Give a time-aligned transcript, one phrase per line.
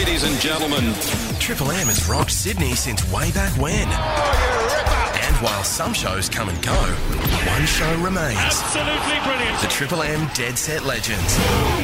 [0.00, 0.94] Ladies and gentlemen,
[1.40, 3.86] Triple M has rocked Sydney since way back when.
[3.86, 8.40] Oh, and while some shows come and go, one show remains.
[8.40, 9.60] Absolutely brilliant.
[9.60, 11.36] The Triple M Dead Set Legends.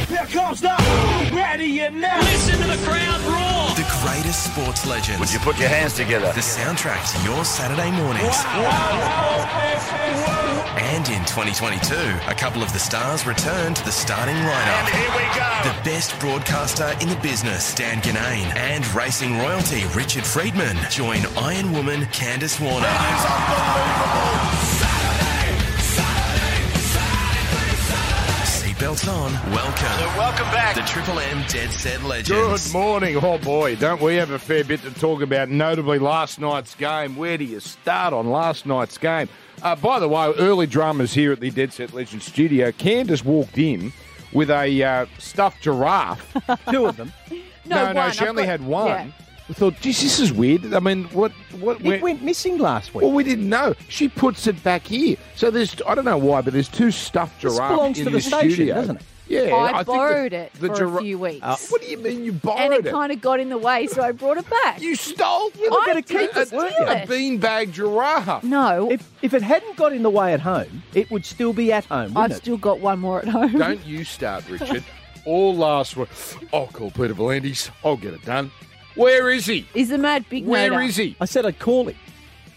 [0.09, 0.73] Here comes the
[1.31, 2.19] ready and now.
[2.21, 3.77] Listen to the crowd roar.
[3.77, 5.19] The greatest sports legends.
[5.19, 6.33] Would you put your hands together?
[6.33, 8.35] The soundtrack to your Saturday mornings.
[10.89, 11.95] And in 2022,
[12.27, 14.85] a couple of the stars return to the starting lineup.
[14.85, 15.49] And here we go.
[15.69, 21.73] The best broadcaster in the business, Dan Ginnane, and racing royalty, Richard Freedman, join Iron
[21.73, 22.87] Woman Candice Warner.
[28.45, 29.33] Seatbelts on.
[29.51, 30.17] Welcome.
[30.17, 30.75] Welcome back.
[30.75, 32.71] The Triple M Dead Set Legends.
[32.71, 33.17] Good morning.
[33.21, 37.17] Oh boy, don't we have a fair bit to talk about, notably last night's game.
[37.17, 39.27] Where do you start on last night's game?
[39.63, 42.71] Uh, by the way, early dramas here at the Dead Set Legends studio.
[42.71, 43.91] Candice walked in
[44.33, 46.35] with a uh, stuffed giraffe.
[46.71, 47.11] Two of them.
[47.65, 48.11] no, no, one.
[48.11, 48.87] she I've only got- had one.
[48.87, 49.07] yeah.
[49.47, 50.73] We thought, geez, this is weird.
[50.73, 53.03] I mean, what, what, where- It went missing last week.
[53.03, 53.75] well, we didn't know.
[53.87, 55.15] She puts it back here.
[55.35, 58.11] So there's, I don't know why, but there's two stuffed This giraffes belongs in to
[58.11, 58.75] the the station, studio.
[58.75, 59.01] doesn't it?
[59.29, 61.39] Yeah, I, think the- borrowed it the for gira- a few weeks.
[61.43, 62.91] Uh, What do you mean you borrowed and it, it?
[62.91, 64.81] kind of got in the way, so I brought it back.
[64.81, 66.91] You stole You were I going to keep didn't it, weren't steal you?
[66.93, 67.09] a it.
[67.41, 68.43] beanbag giraffe.
[68.43, 71.71] no, If, if it hadn't got in the way at home, it would still be
[71.73, 72.35] at home, I've it?
[72.37, 73.57] still got one more at home.
[73.57, 74.83] Don't you start, Richard.
[75.25, 76.07] All last week.
[76.53, 77.69] I'll call Peter V'landys.
[77.83, 78.49] I'll get it done.
[78.95, 79.67] Where is he?
[79.75, 80.87] Is the mad big Where noter.
[80.87, 81.17] is he?
[81.19, 81.97] I said I'd call him.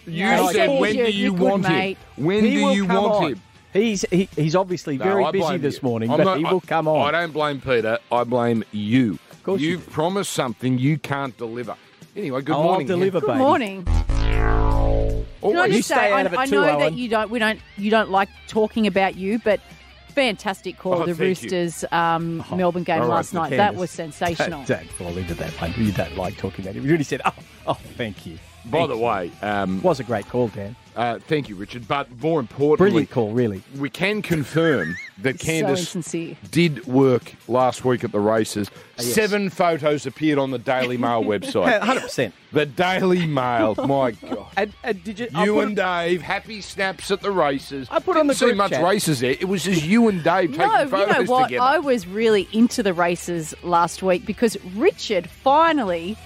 [0.06, 1.98] You No, said, said when do you you're want mate.
[2.16, 2.24] him?
[2.24, 3.32] When he do you want on.
[3.32, 3.42] him?
[3.72, 5.88] He's he, he's obviously No, very I busy this you.
[5.88, 7.06] morning, I'm but not- he will I- come on.
[7.14, 7.98] I don't blame Peter.
[8.10, 9.18] I blame you.
[9.30, 9.90] Of course you You've do.
[9.92, 11.76] promised something you can't deliver.
[12.16, 12.86] Anyway, good Oh, I'll morning.
[12.88, 13.38] deliver, Good baby.
[13.38, 13.84] morning.
[13.88, 16.94] Oh, Can I you just stay say, out I, of it I too, know that
[16.94, 19.60] you don't, we don't, you don't like talking about you, but
[20.08, 21.14] fantastic call Oh, the.
[21.14, 23.50] Roosters um, Melbourne game all right, last night.
[23.50, 24.64] That was sensational.
[24.64, 25.72] Don't, don't fall into that one.
[25.78, 26.82] You don't like talking about it.
[26.82, 27.32] You really said, oh,
[27.68, 28.38] oh thank you.
[28.66, 29.02] By Thank the you.
[29.02, 30.76] way, um, was a great call, Dan.
[30.94, 31.88] uh, thank you, Richard.
[31.88, 33.62] But more importantly, Brilliant call, really.
[33.78, 36.36] we can confirm that so Candice insincere.
[36.50, 38.68] did work last week at the races.
[38.68, 38.72] Uh,
[39.02, 39.14] yes.
[39.14, 41.80] Seven photos appeared on the Daily Mail website.
[41.80, 42.32] 100%.
[42.52, 44.46] the Daily Mail, my God.
[44.58, 45.28] And, and did you?
[45.34, 47.88] I You and it- Dave, happy snaps at the races.
[47.90, 48.84] I put on the Didn't see much chat.
[48.84, 49.30] races there.
[49.32, 50.90] It was just you and Dave taking photos.
[50.92, 51.44] No, you know what?
[51.44, 51.62] together.
[51.64, 56.18] I was really into the races last week because Richard finally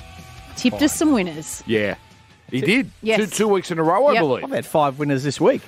[0.56, 1.62] tipped us some winners.
[1.66, 1.94] yeah,
[2.54, 2.90] he did.
[3.02, 3.18] Yes.
[3.20, 4.20] Two, two weeks in a row, I Yep.
[4.22, 4.44] believe.
[4.44, 5.62] I've had five winners this week.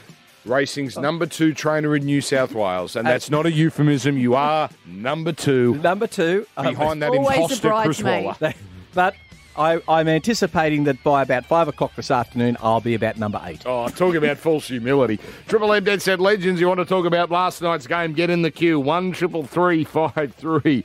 [0.45, 4.17] Racing's number two trainer in New South Wales, and that's not a euphemism.
[4.17, 8.25] You are number two Number two, um, behind that Always a imposter Chris bridesmaid.
[8.41, 8.55] Waller.
[8.95, 9.15] but
[9.57, 13.63] I, I'm anticipating that by about five o'clock this afternoon, I'll be about number eight.
[13.67, 15.19] Oh, talk about false humility.
[15.49, 18.13] Triple M Dead Set Legends, you want to talk about last night's game?
[18.13, 18.79] Get in the queue.
[18.79, 20.85] One triple three five three.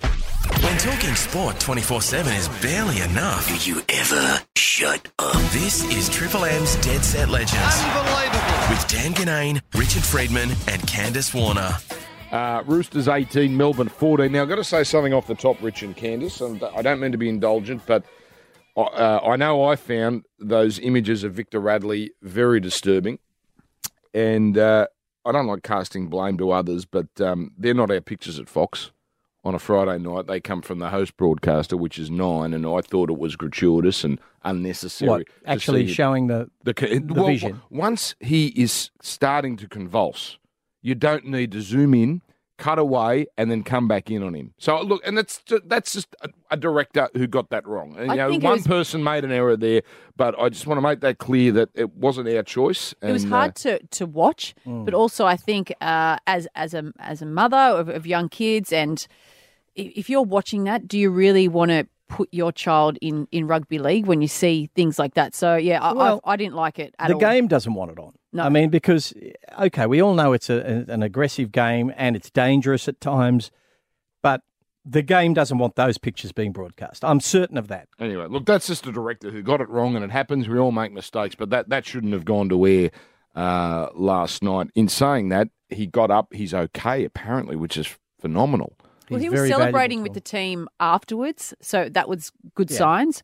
[0.63, 3.47] When talking sport 24 7 is barely enough.
[3.47, 5.33] Do you ever shut up?
[5.51, 7.81] This is Triple M's Dead Set Legends.
[7.81, 8.69] Unbelievable.
[8.69, 11.77] With Dan Ginnane, Richard Freedman, and Candice Warner.
[12.31, 14.31] Uh, Roosters 18, Melbourne 14.
[14.31, 16.99] Now, I've got to say something off the top, Rich and Candice, and I don't
[16.99, 18.05] mean to be indulgent, but
[18.77, 23.19] uh, I know I found those images of Victor Radley very disturbing.
[24.13, 24.87] And uh,
[25.25, 28.91] I don't like casting blame to others, but um, they're not our pictures at Fox
[29.43, 30.27] on a Friday night.
[30.27, 34.03] They come from the host broadcaster, which is nine, and I thought it was gratuitous
[34.03, 35.09] and unnecessary.
[35.09, 35.27] What?
[35.45, 35.89] Actually it.
[35.89, 37.61] showing the The, the well, vision.
[37.69, 40.37] Once he is starting to convulse,
[40.81, 42.21] you don't need to zoom in,
[42.61, 44.53] cut away, and then come back in on him.
[44.57, 47.95] So look, and that's that's just a, a director who got that wrong.
[47.97, 49.81] And, I you know, one was- person made an error there,
[50.15, 52.93] but I just want to make that clear that it wasn't our choice.
[53.01, 56.91] It was hard uh, to, to watch, but also I think uh, as as a
[56.99, 59.05] as a mother of, of young kids, and
[59.75, 63.79] if you're watching that, do you really want to put your child in, in rugby
[63.79, 65.33] league when you see things like that?
[65.33, 67.19] So yeah, I, Well, I, I didn't like it at the all.
[67.21, 68.13] game doesn't want it on.
[68.33, 68.43] No.
[68.43, 69.13] I mean, because
[69.59, 73.51] okay, we all know it's a, an aggressive game and it's dangerous at times,
[74.21, 74.41] but
[74.85, 77.03] the game doesn't want those pictures being broadcast.
[77.03, 77.87] I'm certain of that.
[77.99, 80.47] Anyway, look, that's just a director who got it wrong, and it happens.
[80.47, 82.91] We all make mistakes, but that, that shouldn't have gone to air
[83.35, 84.69] uh, last night.
[84.75, 86.33] In saying that, he got up.
[86.33, 88.75] He's okay, apparently, which is phenomenal.
[89.09, 92.77] Well, He's he was celebrating with the team afterwards, so that was good Yeah.
[92.77, 93.23] signs.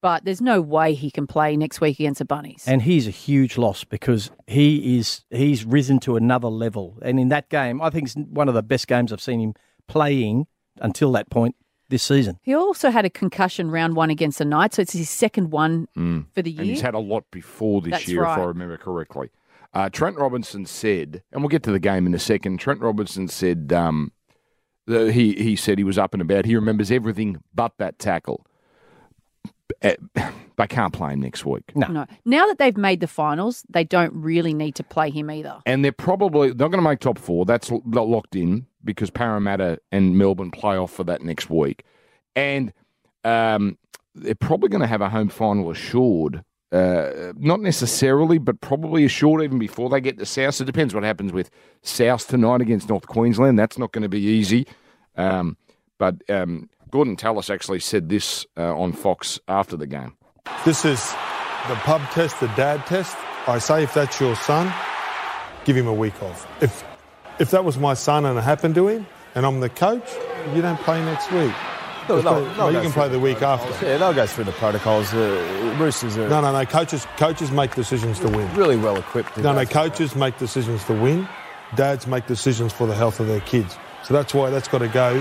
[0.00, 2.64] But there's no way he can play next week against the Bunnies.
[2.66, 6.98] And he's a huge loss because he is he's risen to another level.
[7.02, 9.54] And in that game, I think it's one of the best games I've seen him
[9.88, 10.46] playing
[10.80, 11.56] until that point
[11.88, 12.38] this season.
[12.42, 15.88] he also had a concussion round one against the Knights, so it's his second one
[16.34, 16.60] for the year.
[16.60, 19.30] And he's had a lot before this That's year, if I remember correctly.
[19.72, 22.58] Uh, Trent Robinson said, and we'll get to the game in a second.
[22.58, 24.12] Trent Robinson said um,
[24.86, 26.46] the, he he said he was up and about.
[26.46, 28.46] He remembers everything but that tackle.
[29.82, 29.94] Uh,
[30.56, 31.64] they can't play him next week.
[31.74, 31.86] No.
[31.88, 32.06] No.
[32.24, 35.60] Now that they've made the finals, they don't really need to play him either.
[35.66, 37.44] And they're probably not going to make top four.
[37.44, 41.84] That's locked in because Parramatta and Melbourne play off for that next week.
[42.34, 42.72] And
[43.24, 43.78] um,
[44.14, 46.42] they're probably going to have a home final assured.
[46.70, 50.60] Uh, not necessarily, but probably assured even before they get to South.
[50.60, 51.50] It depends what happens with
[51.82, 53.58] South tonight against North Queensland.
[53.58, 54.66] That's not going to be easy.
[55.16, 55.56] Um,
[55.98, 60.14] but um, Gordon Tallis actually said this uh, on Fox after the game.
[60.64, 61.00] This is
[61.68, 63.16] the pub test, the dad test.
[63.46, 64.72] I say if that's your son,
[65.64, 66.46] give him a week off.
[66.62, 66.84] If
[67.38, 70.08] if that was my son and it happened to him, and I'm the coach,
[70.54, 71.52] you don't play next week.
[72.08, 73.74] They'll- play- no, you can play the week protocols.
[73.74, 73.86] after.
[73.86, 75.12] Yeah, they'll go through the protocols.
[75.12, 76.64] Uh, Roosters are No, no, no.
[76.64, 78.52] Coaches coaches make decisions to win.
[78.54, 79.34] really well equipped.
[79.34, 79.64] to No, no.
[79.64, 81.28] through Coaches make decisions to win.
[81.76, 83.76] Dads make decisions for the health of their kids.
[84.04, 85.14] So that's why that's got to go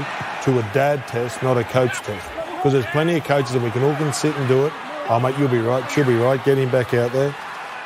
[0.43, 2.27] to a dad test, not a coach test.
[2.55, 4.73] Because there's plenty of coaches that we can all can sit and do it.
[5.09, 5.89] Oh, mate, you'll be right.
[5.91, 6.43] She'll be right.
[6.43, 7.35] Get him back out there.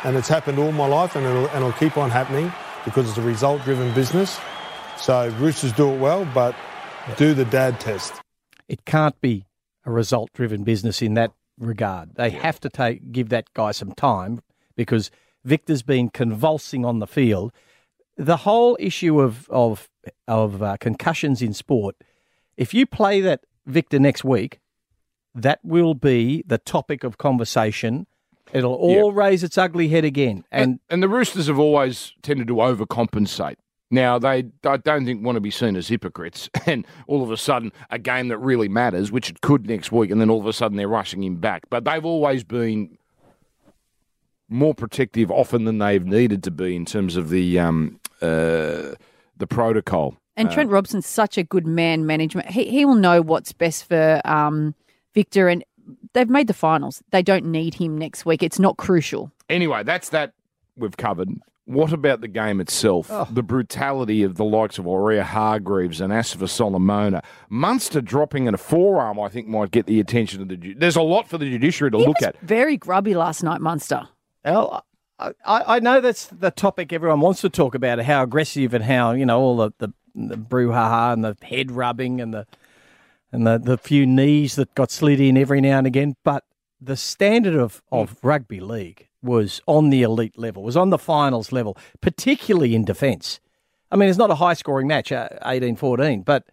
[0.04, 2.52] And it's happened all my life, and it'll, and it'll keep on happening
[2.86, 4.40] because it's a result-driven business.
[4.98, 6.56] So Roosters do it well, but
[7.18, 8.14] do the dad test.
[8.68, 9.46] It can't be
[9.86, 12.16] a result driven business in that regard.
[12.16, 14.42] They have to take give that guy some time
[14.76, 15.12] because
[15.44, 17.52] Victor's been convulsing on the field.
[18.18, 19.90] The whole issue of of
[20.28, 21.96] of uh, concussions in sport,
[22.58, 24.60] if you play that Victor next week,
[25.34, 28.08] that will be the topic of conversation.
[28.54, 30.44] It'll all raise its ugly head again.
[30.52, 33.56] And And, and the Roosters have always tended to overcompensate.
[33.94, 37.38] Now, they I don't think want to be seen as hypocrites, and all of a
[37.38, 40.48] sudden, a game that really matters, which it could next week, and then all of
[40.48, 41.64] a sudden they're rushing him back.
[41.70, 42.98] But they've always been
[44.48, 48.94] more protective often than they've needed to be in terms of the um, uh,
[49.42, 50.16] the protocol.
[50.38, 52.50] And Trent Robson's such a good man management.
[52.50, 54.74] He he will know what's best for um,
[55.14, 55.64] Victor, and
[56.14, 57.04] they've made the finals.
[57.12, 58.42] They don't need him next week.
[58.42, 59.30] It's not crucial.
[59.50, 60.32] Anyway, that's that
[60.78, 61.30] we've covered.
[61.66, 63.12] What about the game itself?
[63.30, 67.22] The brutality of the likes of Waerea-Hargreaves and Asofa-Solomona.
[67.50, 70.58] Munster dropping in a forearm, I think, might get the attention of the.
[70.58, 72.40] ju- There's a lot for the judiciary to He look was at.
[72.42, 74.08] very grubby last night, Munster.
[74.44, 74.84] Well,
[75.22, 79.12] I, I know that's the topic everyone wants to talk about, how aggressive and how
[79.12, 82.48] you know all the the, the brouhaha and the head rubbing and the
[83.32, 86.16] and the, the few knees that got slid in every now and again.
[86.24, 86.44] But
[86.80, 91.52] the standard of, of rugby league was on the elite level, was on the finals
[91.52, 93.40] level, particularly in defence.
[93.92, 96.46] I mean, it's not a high scoring match, uh, 18-14, but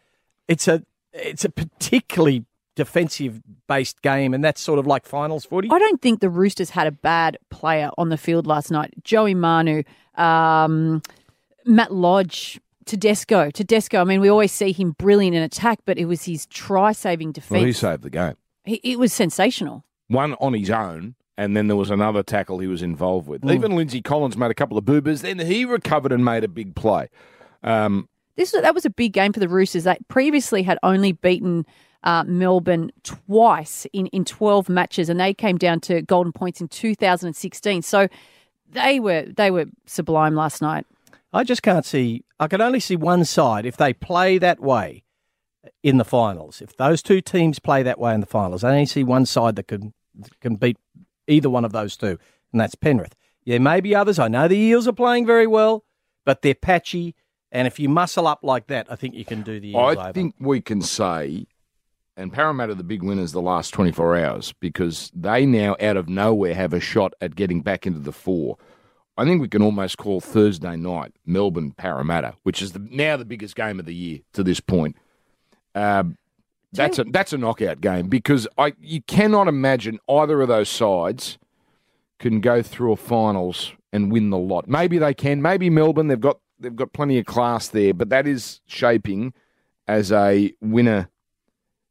[0.47, 0.83] it's a
[1.13, 2.45] it's a particularly
[2.79, 5.69] defensive based game, and that's sort of like finals footy.
[5.71, 8.95] I don't think the Roosters had a bad player on the field last night.
[9.03, 9.83] Joey Manu,
[10.15, 11.03] um,
[11.67, 13.51] Matt Lodge, Tedesco.
[13.51, 16.93] Tedesco, I mean, we always see him brilliant in attack, but it was his try
[16.93, 18.35] saving Well, he saved the game.
[18.65, 19.85] He- it was sensational.
[20.07, 23.45] One on his own, and then there was another tackle he was involved with.
[23.45, 25.23] Even Lindsay Collins made a couple of boobers.
[25.23, 27.09] Then he recovered and made a big play.
[27.65, 29.83] Um, This that was a big game for the Roosters.
[29.83, 31.67] They previously had only beaten
[32.05, 36.69] uh, Melbourne twice in, in 12 matches, and they came down to golden points in
[36.69, 37.83] 2016.
[37.83, 38.09] So
[38.71, 40.87] they were they were sublime last night.
[41.33, 42.25] I just can't see.
[42.41, 45.05] I can only see one side if they play that way
[45.83, 46.63] in the finals.
[46.63, 49.57] If those two teams play that way in the finals, I only see one side
[49.57, 49.93] that can
[50.41, 50.79] can beat
[51.27, 52.19] either one of those two,
[52.53, 53.15] and that's Penrith.
[53.45, 54.19] There may be others.
[54.19, 55.85] I know the Eels are playing very well,
[56.25, 57.15] but they're patchy.
[57.51, 60.03] And if you muscle up like that, I think you can do the Eels I
[60.03, 60.13] over.
[60.13, 61.47] think we can say,
[62.19, 66.53] and Parramatta the big winners the last 24 hours because they now, out of nowhere,
[66.53, 68.59] have a shot at getting back into the four.
[69.17, 73.25] I think we can almost call Thursday night Melbourne Parramatta, which is the, now the
[73.25, 74.97] biggest game of the year to this point.
[75.75, 76.19] Um,
[76.73, 81.39] that's a that's a knockout game because I you cannot imagine either of those sides
[82.19, 84.69] can go through a finals and win the lot.
[84.69, 85.41] Maybe they can.
[85.41, 86.09] Maybe Melbourne.
[86.09, 89.33] They've got they've got plenty of class there, but that is shaping
[89.87, 91.09] as a winner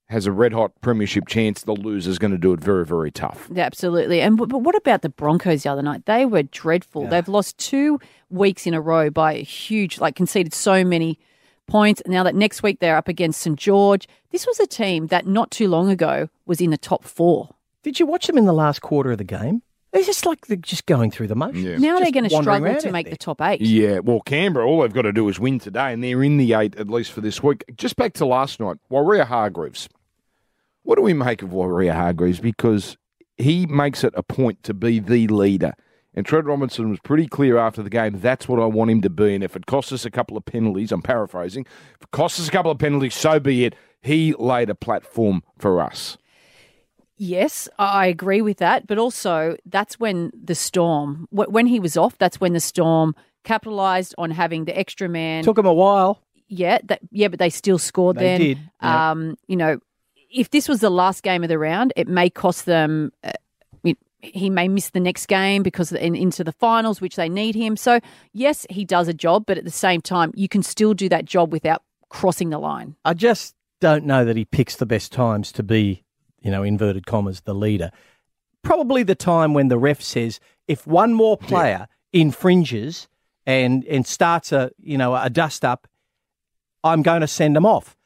[0.09, 1.63] has a red hot premiership chance.
[1.63, 3.49] The loser's going to do it very very tough.
[3.53, 4.21] Yeah, absolutely.
[4.21, 6.05] And but what about the Broncos the other night?
[6.05, 7.07] They were dreadful.
[7.07, 7.99] They've lost two
[8.29, 11.19] weeks in a row by a huge, like conceded so many
[11.67, 12.01] points.
[12.05, 14.07] Now that next week they're up against St George.
[14.31, 17.49] This was a team that not too long ago was in the top four.
[17.83, 19.61] Did you watch them in the last quarter of the game?
[19.93, 21.63] It's just like they're just going through the motions.
[21.63, 21.77] Yeah.
[21.77, 23.11] Now they're going to struggle to make there.
[23.11, 23.61] the top eight.
[23.61, 26.53] Yeah, well, Canberra, all they've got to do is win today, and they're in the
[26.53, 27.63] eight at least for this week.
[27.75, 29.87] Just back to last night, Waerea-Hargreaves.
[30.87, 32.39] What do we make of Waerea-Hargreaves?
[32.39, 32.95] Because
[33.35, 35.73] he makes it a point to be the leader.
[36.13, 39.09] And Trent Robinson was pretty clear after the game, that's what I want him to
[39.09, 39.35] be.
[39.35, 41.65] And if it costs us a couple of penalties, I'm paraphrasing,
[41.95, 43.75] if it costs us a couple of penalties, so be it.
[44.01, 46.17] He laid a platform for us.
[47.17, 48.87] Yes, I I agree with that.
[48.87, 53.13] But also, that's when the Storm, when he was off, that's when the Storm
[53.43, 55.43] capitalised on having the extra man.
[55.43, 56.21] Took him a while.
[56.47, 58.39] yeah, that, yeah, but they still scored They then.
[58.39, 59.11] did, yeah.
[59.11, 59.79] Um, you know,
[60.29, 63.11] if this was the last game of the round, it may cost them.
[63.23, 63.31] Uh,
[63.83, 67.55] it, he may miss the next game because in, into the finals, which they need
[67.55, 67.77] him.
[67.77, 67.99] So
[68.33, 71.25] yes, he does a job, but at the same time, you can still do that
[71.25, 72.95] job without crossing the line.
[73.05, 76.03] I just don't know that he picks the best times to be,
[76.41, 77.91] you know, inverted commas, the leader.
[78.63, 83.07] Probably the time when the ref says, if one more player infringes
[83.45, 85.87] and and starts a you know a dust up,
[86.83, 87.96] I'm going to send him off.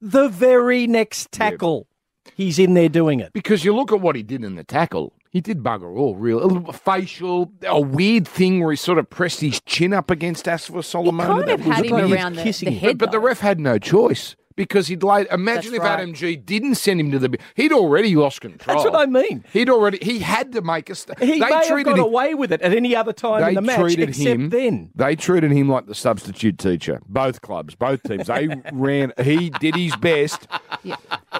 [0.00, 1.88] The very next tackle,
[2.34, 3.32] he's in there doing it.
[3.32, 5.14] Because you look at what he did in the tackle.
[5.30, 6.42] He did bugger all, real.
[6.42, 10.46] A little facial, a weird thing where he sort of pressed his chin up against
[10.46, 11.26] Asofa Solomon.
[11.26, 12.96] kind of had him around the, the head.
[12.96, 15.28] But, but the ref had no choice because he'd laid.
[15.30, 16.00] Imagine That's if right.
[16.00, 17.38] Adam Gee didn't send him to the.
[17.54, 18.76] He'd already lost control.
[18.76, 19.44] That's what I mean.
[19.52, 19.98] He'd already.
[20.02, 20.96] He had to make a.
[20.96, 23.40] St- He they may have treated got him, away with it at any other time
[23.40, 24.48] They in the match, treated except him.
[24.50, 24.90] then.
[24.96, 27.00] They treated him like the substitute teacher.
[27.08, 28.26] Both clubs, both teams.
[28.26, 29.12] They ran.
[29.22, 30.48] He did his best.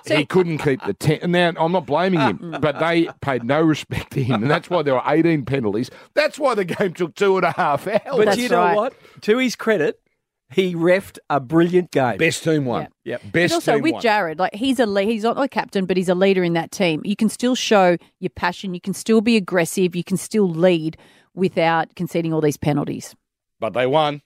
[0.06, 1.32] he couldn't keep the ten.
[1.32, 3.20] Now I'm not blaming him, uh, but they mm.
[3.20, 5.90] paid no respect to him, and that's why there were 18 penalties.
[6.14, 8.00] That's why the game took two and a half hours.
[8.04, 8.76] But That's you know right.
[8.76, 8.94] what?
[9.22, 10.00] To his credit,
[10.50, 12.16] he refed a brilliant game.
[12.16, 12.82] Best team won.
[12.82, 12.88] Yeah.
[13.12, 13.20] Yep.
[13.24, 14.02] But Best also team with won.
[14.02, 16.70] Jared, like he's a le- he's not a captain, but he's a leader in that
[16.70, 17.02] team.
[17.04, 18.74] You can still show your passion.
[18.74, 19.94] You can still be aggressive.
[19.94, 20.96] You can still lead
[21.34, 23.14] without conceding all these penalties.
[23.60, 24.22] but they won,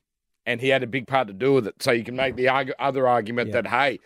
[0.47, 1.75] and he had a big part to do with it.
[1.83, 3.99] So you can make the argu- other argument that hey,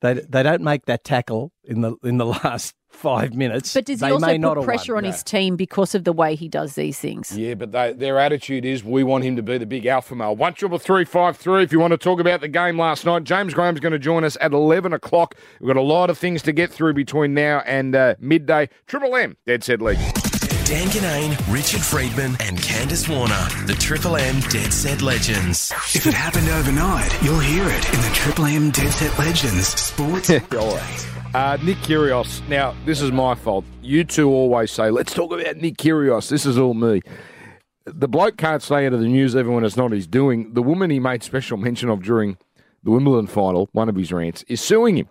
[0.00, 3.74] They they don't make that tackle in the in the last five minutes.
[3.74, 5.04] But does he they also may not put pressure won.
[5.04, 7.36] on his team because of the way he does these things?
[7.36, 10.36] Yeah, but they, their attitude is we want him to be the big alpha male.
[10.36, 11.62] One triple three five three.
[11.62, 14.24] If you want to talk about the game last night, James Graham's going to join
[14.24, 15.34] us at eleven o'clock.
[15.60, 18.68] We've got a lot of things to get through between now and uh, midday.
[18.86, 19.98] Triple M, Dead Set League.
[20.64, 23.66] Dan Ginnane, Richard Freedman, and Candice Warner.
[23.66, 25.70] The Triple M Dead Set Legends.
[25.94, 30.30] If it happened overnight, you'll hear it in the Triple M Dead Set Legends Sports
[30.30, 31.21] Update.
[31.34, 32.46] Uh, Nick Kyrgios.
[32.48, 33.64] Now, this is my fault.
[33.80, 36.28] You two always say, let's talk about Nick Kyrgios.
[36.28, 37.00] This is all me.
[37.86, 40.52] The bloke can't stay out of the news even when it's not his doing.
[40.52, 42.36] The woman he made special mention of during
[42.82, 45.08] the Wimbledon final, one of his rants, is suing him.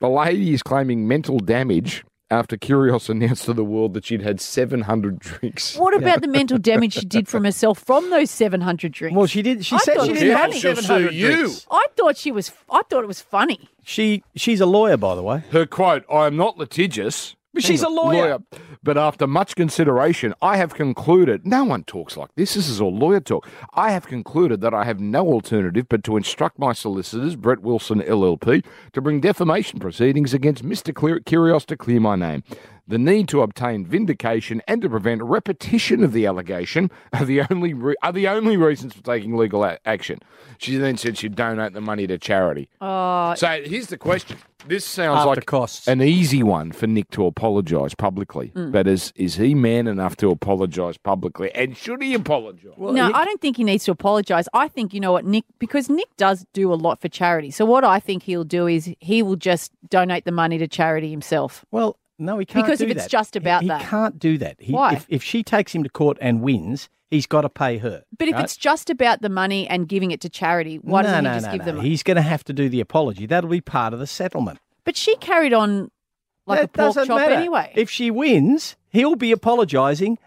[0.00, 4.40] The lady is claiming mental damage after Kyrgios announced to the world that she'd had
[4.40, 5.76] 700 drinks.
[5.76, 9.16] What about the mental damage she did from herself from those seven hundred drinks?
[9.16, 9.64] Well, she did.
[9.66, 10.60] She I said thought she it didn't have funny.
[10.60, 11.36] She'll sue 700 you.
[11.36, 11.66] drinks.
[11.70, 12.50] I thought she was.
[12.70, 13.68] I thought it was funny.
[13.84, 15.44] She she's a lawyer, by the way.
[15.50, 17.36] Her quote, I am not litigious.
[17.54, 18.38] But she's a lawyer.
[18.82, 22.54] But after much consideration, I have concluded no one talks like this.
[22.54, 23.46] This is all lawyer talk.
[23.74, 28.00] I have concluded that I have no alternative but to instruct my solicitors, Brett Wilson
[28.00, 30.94] LLP, to bring defamation proceedings against Mr.
[30.94, 32.42] Clear- Kyrgios to clear my name.
[32.88, 37.74] The need to obtain vindication and to prevent repetition of the allegation are the only
[37.74, 40.18] re- are the only reasons for taking legal a- action.
[40.58, 42.68] She then said she'd donate the money to charity.
[42.80, 44.36] Oh, So here's the question.
[44.66, 45.88] This sounds After like costs.
[45.88, 48.52] an easy one for Nick to apologise publicly.
[48.54, 48.70] Mm.
[48.72, 51.50] But is is he man enough to apologise publicly?
[51.52, 52.72] And should he apologise?
[52.76, 54.46] Well, no, I don't think he needs to apologise.
[54.54, 57.50] I think you know what Nick because Nick does do a lot for charity.
[57.50, 61.10] So what I think he'll do is he will just donate the money to charity
[61.10, 61.64] himself.
[61.72, 63.10] Well, no, he can't Because do if it's that.
[63.10, 63.82] just about he, that.
[63.82, 64.56] he can't do that.
[64.60, 64.94] He, Why?
[64.94, 68.04] If, if she takes him to court and wins, he's got to pay her.
[68.18, 71.24] But if it's just about the money and giving it to charity, why no, doesn't
[71.24, 71.72] no, he just no, give no.
[71.72, 71.80] them?
[71.84, 73.26] He's going to have to do the apology.
[73.26, 74.58] That'll be part of the settlement.
[74.84, 75.90] But she carried on
[76.46, 77.34] like that a pork chop matter.
[77.34, 77.72] anyway.
[77.74, 80.18] If she wins, he'll be apologising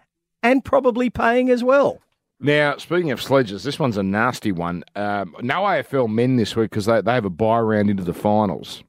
[0.42, 2.00] and probably paying as well.
[2.38, 4.84] Now, speaking of sledges, this one's a nasty one.
[4.94, 8.12] Um, no AFL men this week because they, they have a bye round into the
[8.12, 8.82] finals.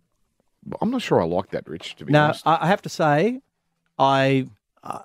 [0.82, 2.46] I'm not sure I like that, Rich, to be Now, honest.
[2.48, 3.42] I I have to say,
[3.98, 4.48] I
[4.84, 5.00] uh,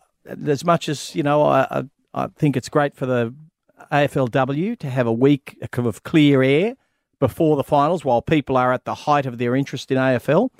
[0.47, 1.83] as much as you know, I, I
[2.15, 3.35] I think it's great for the
[3.91, 6.75] AFLW to have a week of clear air
[7.19, 10.51] before the finals, while people are at the height of their interest in AFL.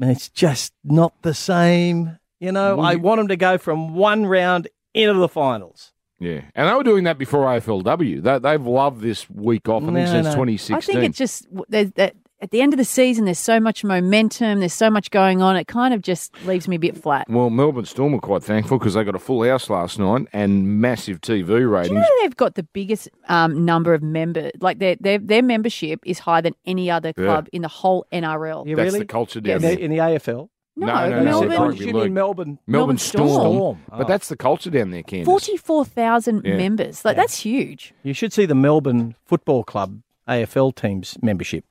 [0.00, 2.18] And it's just not the same.
[2.40, 5.92] You know, Well, I you- want them to go from one round into the finals.
[6.18, 8.22] Yeah, and they were doing that before AFLW.
[8.22, 10.32] They, they've loved this week off, I think, No, since no.
[10.32, 10.76] 2016.
[10.76, 12.14] I think it's just that
[12.46, 13.24] at the end of the season.
[13.24, 14.60] There's so much momentum.
[14.60, 15.56] There's so much going on.
[15.56, 17.28] It kind of just leaves me a bit flat.
[17.28, 20.80] Well, Melbourne Storm were quite thankful because they got a full house last night and
[20.80, 21.94] massive TV Do you ratings.
[21.94, 24.52] know they've got the biggest um, number of members?
[24.60, 27.24] Like their their their membership is higher than any other Yeah.
[27.24, 28.66] club in the whole NRL.
[28.66, 29.00] You That's really?
[29.00, 29.78] the culture down the, there.
[29.78, 30.48] in the AFL.
[30.78, 31.50] No, No, no, no, Melbourne.
[31.52, 32.14] it's rugby You mean.
[32.14, 32.14] Melbourne?
[32.14, 33.28] Melbourne Melbourne Storm.
[33.28, 33.56] Storm.
[33.90, 33.98] Oh.
[33.98, 35.24] But that's the culture down there, Candice.
[35.24, 36.56] Forty-four thousand Yeah.
[36.56, 37.04] members.
[37.04, 37.92] Like that's huge.
[38.04, 41.64] You should see the Melbourne Football Club AFL team's membership.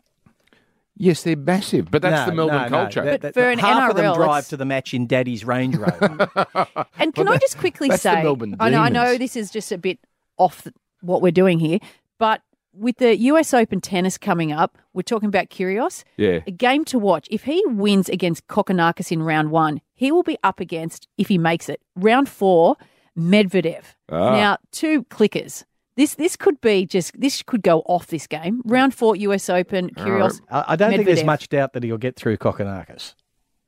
[0.98, 2.84] Yes, they're massive, but that's No, the Melbourne no, no.
[2.84, 3.04] culture.
[3.04, 5.08] That- But that- for an half of them NRL, drive it's- to the match in
[5.08, 6.30] Daddy's Range Rover.
[7.00, 9.52] And can I just quickly that's the say, Melbourne I know, I know this is
[9.52, 10.00] just a bit
[10.38, 11.80] off the, what we're doing here,
[12.18, 12.42] but
[12.74, 16.04] with the US Open tennis coming up, we're talking about Kyrgios.
[16.18, 16.40] Yeah.
[16.48, 17.28] A game to watch.
[17.32, 21.38] If he wins against Kokkinakis in round one, he will be up against, if he
[21.38, 22.75] makes it, round four,
[23.18, 23.84] Medvedev.
[24.12, 24.32] Ah.
[24.32, 25.64] Now, two clickers.
[25.98, 28.62] This this could be just this could go off this game.
[28.66, 30.42] Round four US Open, Kyrgios.
[30.52, 33.14] I, I don't think there's much doubt that he'll get through Kokkinakis.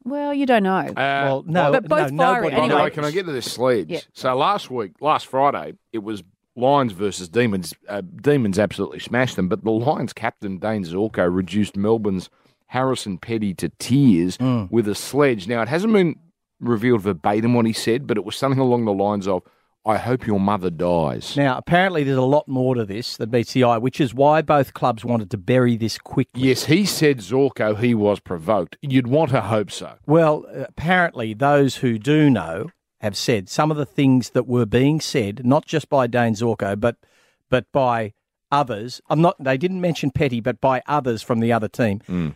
[0.04, 0.78] Well, you don't know.
[0.78, 2.36] Uh, well, no, but both no, fiery.
[2.50, 2.66] nobody Anyway.
[2.66, 2.94] Anyway, knows.
[2.94, 3.90] can I get to this sledge?
[3.90, 4.00] Yeah.
[4.14, 6.24] So last week, last Friday, it was
[6.56, 7.74] Lions versus Demons.
[7.90, 12.30] Uh, Demons absolutely smashed them, but the Lions captain Dane Zorko reduced Melbourne's
[12.68, 14.72] Harrison Petty to tears Mm.
[14.72, 15.48] with a sledge.
[15.48, 16.16] Now it hasn't been
[16.60, 19.44] revealed verbatim what he said, but it was something along the lines of,
[19.88, 23.54] "I hope your mother dies." Now, apparently, there's a lot more to this than meets
[23.54, 26.50] the eye, which is why both clubs wanted to bury this quickly.
[26.50, 28.78] Yes, he said Zorko he was provoked.
[28.82, 29.96] You'd want to hope so.
[30.06, 35.00] Well, apparently, those who do know have said some of the things that were being
[35.00, 36.98] said, not just by Dane Zorko, but
[37.50, 38.14] but by
[38.52, 39.02] others.
[39.10, 39.36] I'm not.
[39.40, 42.02] They didn't mention Petty, but by others from the other team.
[42.06, 42.30] Hmm.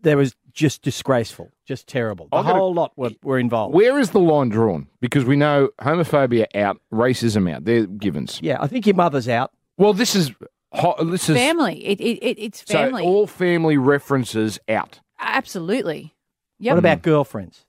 [0.00, 2.28] There was just disgraceful, just terrible.
[2.32, 3.74] The I've a- whole lot were, were involved.
[3.74, 4.88] Where is the line drawn?
[5.00, 7.64] Because we know homophobia out, racism out.
[7.64, 8.40] They're givens.
[8.42, 9.52] yeah, I think your mother's out.
[9.76, 10.32] Well, this is
[10.72, 11.86] ho- this is family.
[11.86, 13.02] It, it, it it's family.
[13.04, 14.98] So all family references out.
[15.20, 16.14] Absolutely.
[16.58, 16.72] Yep.
[16.72, 17.64] What about girlfriends?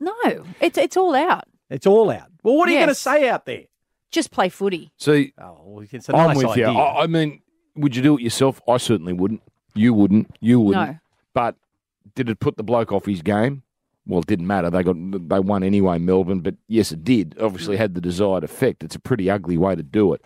[0.00, 0.12] No,
[0.60, 1.44] it's it's all out.
[1.70, 2.26] It's all out.
[2.42, 3.62] Well, what are you going to say out there?
[4.10, 4.90] Just play footy.
[4.98, 6.70] See, Oh, well, it's a I'm nice with idea.
[6.72, 6.76] you.
[6.78, 7.40] I, I mean,
[7.76, 8.60] would you do it yourself?
[8.68, 9.42] I certainly wouldn't.
[9.74, 10.36] You wouldn't.
[10.40, 10.86] You wouldn't.
[10.88, 10.96] No.
[11.32, 11.54] But
[12.14, 13.62] did it put the bloke off his game?
[14.06, 14.68] Well, it didn't matter.
[14.70, 14.96] They got
[15.28, 16.40] they won anyway, Melbourne.
[16.40, 17.36] But yes, it did.
[17.40, 18.82] Obviously, had the desired effect.
[18.82, 20.24] It's a pretty ugly way to do it.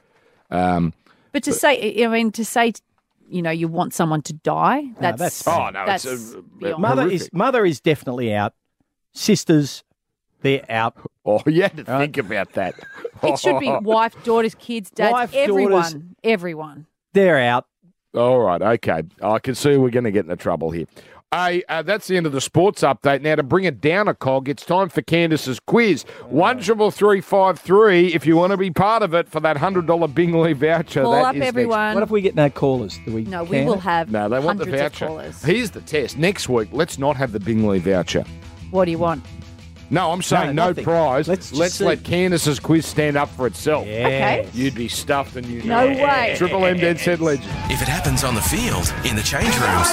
[0.50, 0.94] Um,
[1.32, 2.72] But to say, I mean, to say,
[3.28, 4.84] you know, you want someone to die.
[5.00, 6.80] That's, that's- oh no, that's it's a, beyond.
[6.80, 7.20] mother horrific.
[7.22, 8.54] is mother is definitely out.
[9.12, 9.82] Sisters,
[10.42, 10.94] they're out.
[11.24, 12.74] Oh, you had to think about that.
[13.22, 15.94] It should be wife, daughters, kids, dads, Wife, everyone, daughters.
[16.22, 16.86] everyone.
[17.12, 17.66] They're out.
[18.14, 19.02] All right, okay.
[19.22, 20.86] I can see we're going to get into trouble here.
[21.32, 23.20] Hey, uh, that's the end of the sports update.
[23.20, 26.04] Now to bring it down a cog, it's time for Candice's quiz.
[26.28, 28.14] One triple three five three.
[28.14, 31.02] If you want to be part of it for that hundred dollar Bing Lee voucher,
[31.02, 31.48] Call that up is next.
[31.48, 31.94] everyone.
[31.94, 32.98] What if we get no callers?
[33.04, 33.24] Do we?
[33.24, 33.66] no, we can?
[33.66, 35.06] will have No, they want the hundreds of voucher.
[35.08, 35.42] callers.
[35.42, 36.16] Here's the test.
[36.16, 38.24] Next week, let's not have the Bing Lee voucher.
[38.70, 39.24] What do you want?
[39.90, 40.84] No, I'm saying no, nothing.
[40.84, 41.28] prize.
[41.28, 43.86] Let's Let's, let Candice's quiz stand up for itself.
[43.86, 44.52] Yes.
[44.54, 46.02] You'd be stuffed and you No know.
[46.04, 46.34] way.
[46.36, 47.46] Triple M Dead Set Legend.
[47.70, 49.90] If it happens on the field, in the change rooms,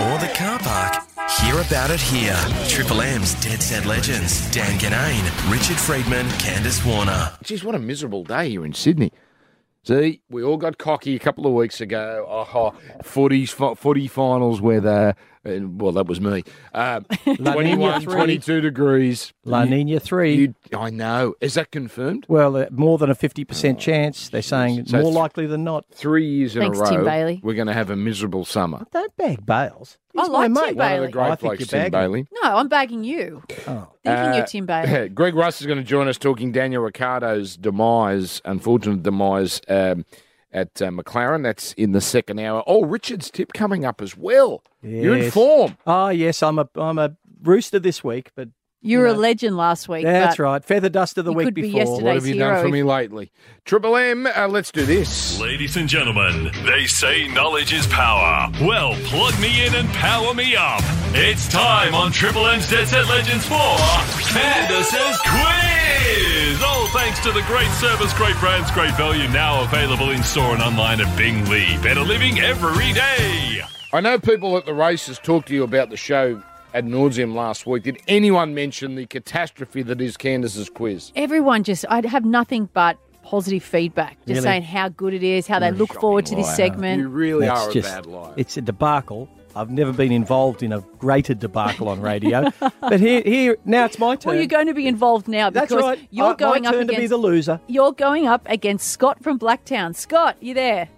[0.00, 1.02] or the car park,
[1.40, 2.36] hear about it here.
[2.68, 4.50] Triple M's Dead Set Legends.
[4.52, 7.32] Dan Ginnane, Richard Freedman, Candice Warner.
[7.42, 9.12] Geez, what a miserable day here in Sydney.
[9.82, 12.26] See, we all got cocky a couple of weeks ago.
[12.28, 16.44] Oh, footies, fi- footy finals where the, uh, well, that was me.
[16.72, 18.12] Um, 21, three.
[18.14, 19.32] 22 degrees.
[19.44, 20.34] La Nina three.
[20.34, 21.34] You, I know.
[21.40, 22.26] Is that confirmed?
[22.28, 24.28] well, uh, more than a fifty percent chance.
[24.28, 25.84] They're saying So more th- likely than not.
[25.92, 27.40] Three years in Thanks, a row, Tim Bailey.
[27.42, 28.84] we're going to have a miserable summer.
[28.92, 29.98] Don't bag Bales.
[30.16, 30.60] I like my Tim mate.
[30.60, 31.06] One of Bailey.
[31.06, 31.90] the great I think blokes, you're Tim.
[31.90, 32.26] Bailey.
[32.42, 33.42] No, I'm bagging you.
[33.66, 33.88] Oh.
[34.04, 35.08] Thinking Uh, you're Tim Bailey.
[35.14, 40.04] Greg Rust is going to join us talking Daniel Ricciardo's demise, unfortunate demise um,
[40.52, 41.42] at uh, McLaren.
[41.42, 42.62] That's in the second hour.
[42.66, 44.62] Oh, Richard's tip coming up as well.
[44.82, 45.34] You're in Yes.
[45.34, 45.76] form.
[45.86, 48.48] Oh yes, I'm a I'm a rooster this week, but
[48.82, 49.18] You were a know.
[49.18, 50.04] legend last week.
[50.04, 50.64] that's right.
[50.64, 52.00] Feather dust of the week could be before.
[52.00, 53.30] What have you done for me lately?
[53.66, 55.38] Triple M, uh, let's do this.
[55.38, 58.50] Ladies and gentlemen, they say knowledge is power.
[58.62, 60.80] Well, plug me in and power me up.
[61.12, 63.76] It's time on Triple M's Dead Set Legends for
[64.32, 66.62] Candice's Quiz!
[66.64, 70.62] All thanks to the great service, great brands, great value, now available in store and
[70.62, 71.76] online at Bing Lee.
[71.82, 73.60] Better living every day.
[73.92, 76.42] I know people at the races talk to you about the show
[76.74, 77.82] ad nauseum last week.
[77.82, 81.12] Did anyone mention the catastrophe that is Candice's quiz?
[81.16, 84.16] Everyone just, I'd have nothing but positive feedback.
[84.20, 84.40] Just Really?
[84.42, 87.00] saying how good it is, how they look forward to this segment.
[87.00, 88.32] You really That's are a just bad liar.
[88.36, 89.28] it's a debacle.
[89.56, 93.98] I've never been involved in a greater debacle on radio, but here here now it's
[93.98, 94.30] my turn.
[94.30, 96.08] Well, you're going to be involved now That's because right.
[96.12, 97.60] you're Uh, going my up turn to be the loser.
[97.66, 99.96] you're going up against Scott from Blacktown.
[99.96, 100.88] Scott, you there?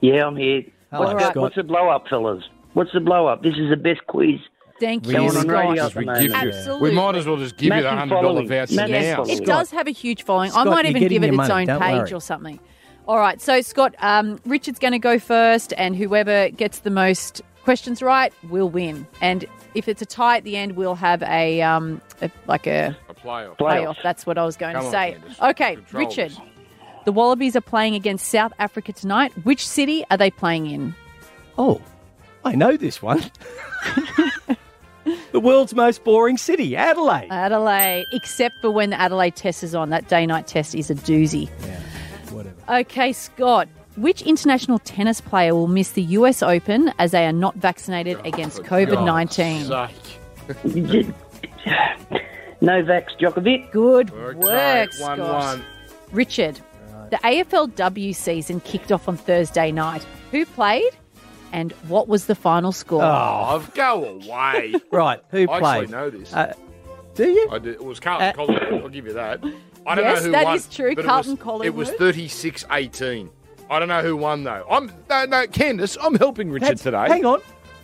[0.00, 0.64] Yeah, I'm here.
[0.90, 1.36] Hello, what's, the, Scott.
[1.42, 2.42] what's the blow up, fellas?
[2.72, 3.44] What's the blow up?
[3.44, 4.40] This is the best quiz.
[4.82, 5.26] Thank you, Really?
[5.28, 5.86] Going on radio Scott.
[5.86, 6.42] at the we, moment.
[6.42, 9.16] give you, we might as well just give you the hundred dollar voucher Massive now.
[9.16, 9.38] following.
[9.38, 10.50] It does have a huge following.
[10.52, 12.12] I might even give it its money, own don't page worry.
[12.14, 12.58] or something.
[13.06, 17.42] All right, so Scott, um, Richard's going to go first, and whoever gets the most
[17.62, 19.06] questions right will win.
[19.20, 22.96] And if it's a tie at the end, we'll have a, um, a like a
[23.08, 23.58] A playoff.
[23.58, 23.96] playoff.
[24.02, 25.16] That's what I was going Come to say.
[25.20, 25.50] Candice.
[25.50, 26.30] Okay, Control Richard.
[26.32, 26.40] this.
[27.04, 29.32] The Wallabies are playing against South Africa tonight.
[29.44, 30.94] Which city are they playing in?
[31.56, 31.80] Oh,
[32.44, 33.22] I know this one.
[35.32, 37.28] the world's most boring city, Adelaide.
[37.30, 39.90] Adelaide, except for when the Adelaide test is on.
[39.90, 41.48] That day night test is a doozy.
[41.60, 41.80] Yeah,
[42.30, 42.56] whatever.
[42.80, 43.68] Okay, Scott.
[43.96, 48.28] Which international tennis player will miss the US Open as they are not vaccinated oh,
[48.28, 49.68] against COVID 19?
[52.62, 53.70] Novak Djokovic.
[53.70, 55.58] Good Okay, work, one, Scott.
[55.58, 55.64] one.
[56.12, 56.60] Richard,
[57.10, 60.06] the AFLW season kicked off on Thursday night.
[60.30, 60.92] Who played
[61.52, 63.02] and what was the final score?
[63.02, 64.74] Oh, go away.
[64.90, 65.82] Right, who I played?
[65.82, 66.32] actually know this.
[66.34, 66.52] Uh,
[67.14, 67.48] do you?
[67.50, 67.74] I did.
[67.74, 68.82] It was Carlton Uh, Collingwood.
[68.82, 69.40] I'll give you that.
[69.86, 70.56] I don't Yes, know who that won.
[70.56, 72.14] is true, Carlton it was, It was Collingwood.
[72.14, 73.30] 36-18.
[73.70, 74.66] I don't know who won though.
[74.70, 75.96] I'm no, no, Candace.
[76.00, 77.08] I'm helping Richard That's- today.
[77.08, 77.40] Hang on.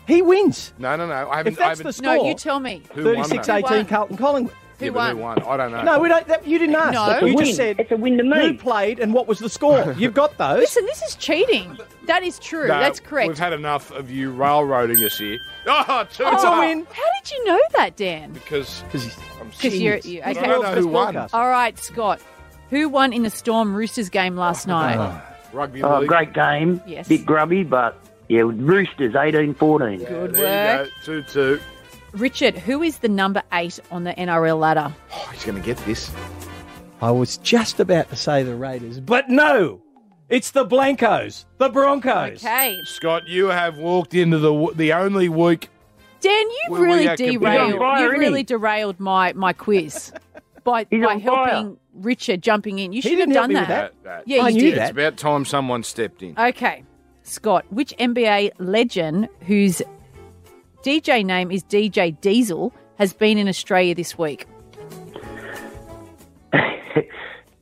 [0.06, 0.72] He wins.
[0.78, 1.28] No, no, no.
[1.30, 1.52] I haven't.
[1.52, 2.82] If that's I haven't the score, no, you tell me.
[2.94, 3.64] who won 36 that?
[3.70, 4.54] 18 Carlton Collingwood.
[4.78, 5.16] Who Yeah, but won?
[5.16, 5.42] Who won?
[5.42, 5.82] I don't know.
[5.82, 6.26] No, we don't.
[6.28, 6.92] That, you didn't ask.
[6.92, 7.06] No.
[7.06, 7.22] that.
[7.26, 7.44] You win.
[7.46, 8.40] just said It's a win to me.
[8.48, 9.92] who played and what was the score.
[9.98, 10.60] You've got those.
[10.60, 11.76] Listen, this is cheating.
[12.06, 12.68] That is true.
[12.68, 13.28] No, That's correct.
[13.28, 15.38] We've had enough of you railroading us here.
[15.66, 16.86] Oh, two It's a win.
[16.90, 18.32] How did you know that, Dan?
[18.32, 20.06] Because Because I'm Because you're, Genius.
[20.06, 20.46] you I okay.
[20.46, 21.16] don't know who won.
[21.16, 22.20] All right, Scott.
[22.70, 25.22] Who won in the Storm Roosters game last uh, night?
[25.52, 26.08] Rugby Oh, league.
[26.08, 26.80] great game.
[26.86, 27.08] Yes.
[27.08, 29.98] Bit grubby, but yeah, Roosters 18 14.
[29.98, 30.86] Good There work.
[30.86, 31.22] you go.
[31.22, 31.60] Two two.
[32.12, 34.94] Richard, who is the number eight on the NRL ladder?
[35.12, 36.10] Oh, he's going to get this.
[37.00, 39.80] I was just about to say the Raiders, but no,
[40.28, 42.44] it's the Blancos, the Broncos.
[42.44, 42.76] Okay.
[42.84, 45.68] Scott, you have walked into the the only week.
[46.20, 47.72] Dan, you've Well, we really are completely- derailed.
[47.74, 48.44] On fire, You've isn't really he?
[48.44, 50.12] derailed my, my quiz
[50.64, 51.46] by, He's by on fire.
[51.46, 52.92] helping Richard jumping in.
[52.92, 53.94] You should have didn't help done me that.
[54.02, 54.78] with Yeah, I you knew did.
[54.78, 54.82] that.
[54.82, 56.36] It's about time someone stepped in.
[56.36, 56.82] Okay.
[57.22, 59.80] Scott, which NBA legend whose
[60.82, 64.46] DJ name is DJ Diesel has been in Australia this week?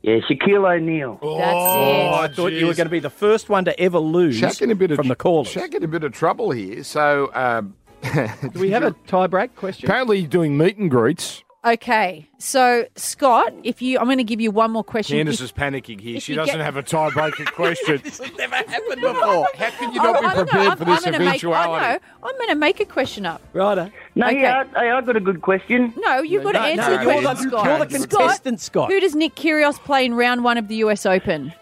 [0.03, 1.15] Yeah, Shaquille O'Neal.
[1.15, 4.39] That's Oh, I thought you were going to be the first one to ever lose
[4.39, 5.49] Shaq in a bit of from the callers.
[5.49, 6.81] Shaq in a bit of trouble here.
[6.85, 7.75] So um,
[8.13, 9.85] Do we have a tie break question?
[9.85, 11.43] apparently he's doing meet and greets.
[11.63, 11.67] It.
[11.73, 12.29] Okay.
[12.37, 15.17] So, Scott, if you I'm going to give you one more question.
[15.17, 16.17] Candice If- is panicking here.
[16.17, 17.99] if She you doesn't get- have a tiebreaker question.
[18.03, 19.47] this has never happened before.
[19.57, 20.43] How can you Oh, not be I don't know.
[20.45, 21.85] prepared I'm- for this I'm gonna make- eventuality?
[21.85, 21.99] I know.
[22.23, 23.41] I'm going to make a question up.
[23.53, 23.91] Righto.
[24.15, 24.41] No, Okay.
[24.41, 25.93] yeah, I, I got a good question.
[25.97, 27.65] No, you've got to no, answer no, the you're question, the- Scott.
[27.65, 28.91] You're the contestant, Scott.
[28.91, 31.53] Who does Nick Kyrgios play in round one of the US Open?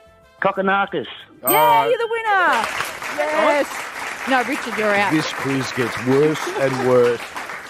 [0.41, 1.07] Kokkinakis.
[1.47, 2.65] Yeah, uh, you're the winner.
[3.17, 3.67] Yes.
[4.29, 5.11] No, Richard, you're out.
[5.11, 7.21] This quiz gets worse and worse.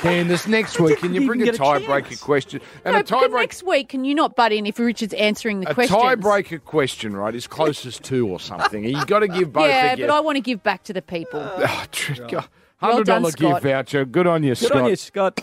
[0.06, 2.62] Candice, next week, can you bring a get a tiebreaker question?
[2.84, 5.74] And no, a tiebreaker next week, can you not butt in if Richard's answering the
[5.74, 5.96] question?
[5.96, 6.24] a questions?
[6.24, 8.84] tiebreaker question, right, is closest to or something.
[8.84, 11.02] You've got to give both Yeah, a but I want to give back to the
[11.02, 11.40] people.
[11.44, 14.06] Oh, tr- Well Hundred done, dollar gift voucher.
[14.06, 14.72] Good on you, Good Scott.
[14.74, 15.36] Good on you, Scott.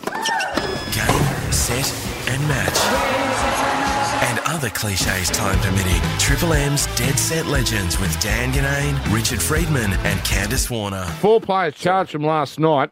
[0.93, 2.79] Game, set, and match.
[4.29, 6.01] And other cliches time permitting.
[6.19, 11.03] Triple M's Dead Set Legends with Dan Ginnane, Richard Freedman, and Candice Warner.
[11.19, 12.91] Four players charged from last night.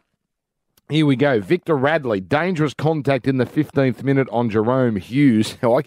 [0.92, 1.40] Here we go.
[1.40, 5.56] Victor Radley, dangerous contact in the 15th minute on Jahrome Hughes.
[5.62, 5.80] I,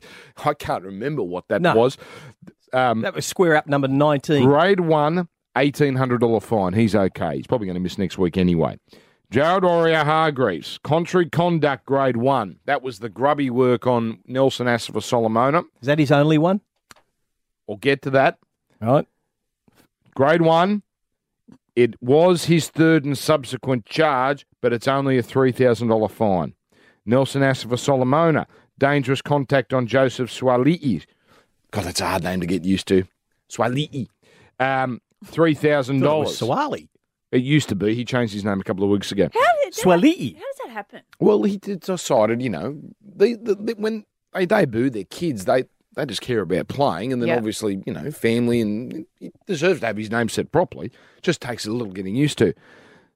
[0.43, 1.75] I can't remember what that No.
[1.75, 1.97] was.
[2.73, 4.43] Um, That was square up number 19.
[4.47, 6.73] grade one, $1,800 fine.
[6.73, 7.35] He's okay.
[7.37, 8.79] He's probably going to miss next week anyway.
[9.29, 12.57] Jared Waerea-Hargreaves, contrary conduct grade one.
[12.65, 15.59] That was the grubby work on Nelson Asofa-Solomona.
[15.81, 16.61] Is that his only one?
[17.67, 18.39] We'll get to that.
[18.81, 19.07] Right.
[20.15, 20.81] Grade one,
[21.75, 26.55] it was his third and subsequent charge, but it's only a $3,000 fine.
[27.05, 28.47] Nelson Asofa-Solomona,
[28.79, 31.05] dangerous contact on Joseph Suaali'i.
[31.69, 33.03] God, that's a hard name to get used to.
[33.47, 34.07] Suaali'i.
[34.59, 36.01] Um, $3,000.
[36.01, 36.87] Thought it Swali.
[37.31, 37.93] It used to be.
[37.93, 39.29] He changed his name a couple of weeks ago.
[39.31, 40.33] How did that, Suaali'i.
[40.33, 41.01] How does that happen?
[41.19, 46.07] Well, he decided, you know, they, the, the, when they debut their kids, they they
[46.07, 47.37] just care about playing, and then Yeah.
[47.37, 50.91] obviously, you know, family, and he deserves to have his name set properly.
[51.21, 52.53] Just takes a little getting used to.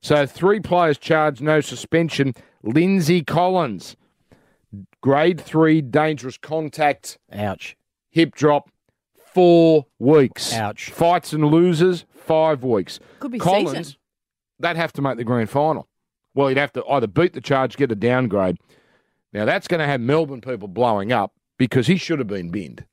[0.02, 2.34] So, three players charged, no suspension.
[2.64, 3.96] Lindsay Collins,
[5.02, 7.76] grade three, dangerous contact, Ouch.
[8.10, 8.70] hip drop,
[9.34, 10.54] four weeks.
[10.54, 10.90] Ouch.
[10.92, 13.00] Fights and losers, five weeks.
[13.20, 13.96] Could be Collins, season.
[14.60, 15.88] they'd have to make the grand final.
[16.34, 18.58] Well, he'd have to either beat the charge, get a downgrade.
[19.34, 22.86] Now, that's going to have Melbourne people blowing up because he should have been binned.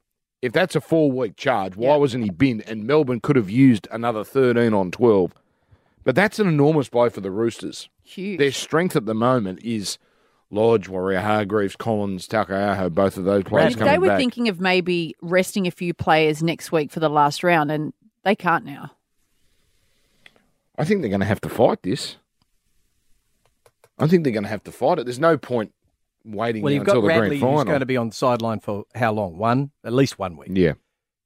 [0.42, 1.96] If that's a four week charge, why Yeah.
[1.96, 2.62] wasn't he binned?
[2.66, 5.32] And Melbourne could have used another 13 on 12.
[6.06, 7.88] But that's an enormous blow for the Roosters.
[8.04, 8.38] Huge.
[8.38, 9.98] Their strength at the moment is
[10.52, 14.18] Lodge, Waerea, Hargreaves, Collins, Taukeiaho, both of those players They- coming they were back.
[14.18, 17.92] thinking of maybe resting a few players next week for the last round, and
[18.22, 18.92] they can't now.
[20.78, 22.16] I think they're going to have to fight this.
[23.98, 25.06] I think they're going to have to fight it.
[25.06, 25.72] There's no point
[26.24, 27.56] waiting Well, you've until got the Radley grand final.
[27.58, 29.38] who's going to be on the sideline for how long?
[29.38, 29.70] One?
[29.84, 30.50] At least one week.
[30.52, 30.74] Yeah.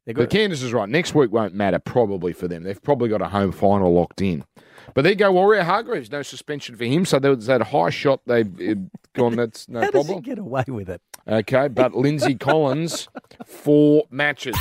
[0.07, 0.89] They've But Candice is right.
[0.89, 2.63] Next week won't matter probably for them.
[2.63, 4.45] They've probably got a home final locked in.
[4.95, 6.11] But there you go, Waerea-Hargreaves.
[6.11, 7.05] No suspension for him.
[7.05, 8.75] So there was that high shot they've uh,
[9.15, 9.37] gone.
[9.37, 10.25] That's no How does problem.
[10.25, 11.01] he get away with it?
[11.29, 13.09] Okay, but Lindsay Collins,
[13.47, 14.57] four matches.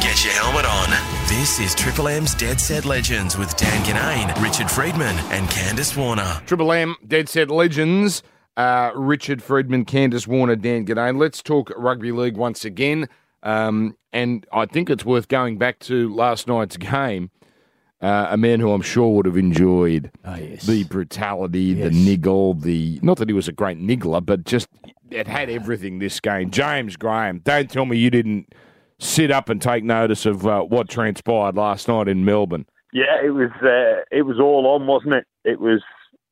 [0.00, 0.90] Get your helmet on.
[1.28, 6.40] This is Triple M's Dead Set Legends with Dan Ginnane, Richard Freedman, and Candice Warner.
[6.46, 8.22] Triple M, Dead Set Legends,
[8.56, 11.16] uh, Richard Freedman, Candice Warner, Dan G'day.
[11.18, 13.08] Let's talk rugby league once again.
[13.42, 17.30] Um, and I think it's worth going back to last night's game.
[18.00, 20.64] Uh, a man who I'm sure would have enjoyed Oh, yes.
[20.66, 21.94] the brutality, the Yes.
[21.94, 24.68] niggle, the not that he was a great niggler, but just
[25.10, 25.98] it had everything.
[25.98, 27.40] This game, James Graham.
[27.44, 28.54] Don't tell me you didn't
[29.00, 32.66] sit up and take notice of uh, what transpired last night in Melbourne.
[32.92, 35.26] Yeah, it was uh, it was all on, wasn't it?
[35.44, 35.82] It was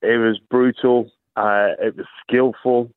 [0.02, 1.10] it was brutal.
[1.36, 2.90] Uh, it was skillful.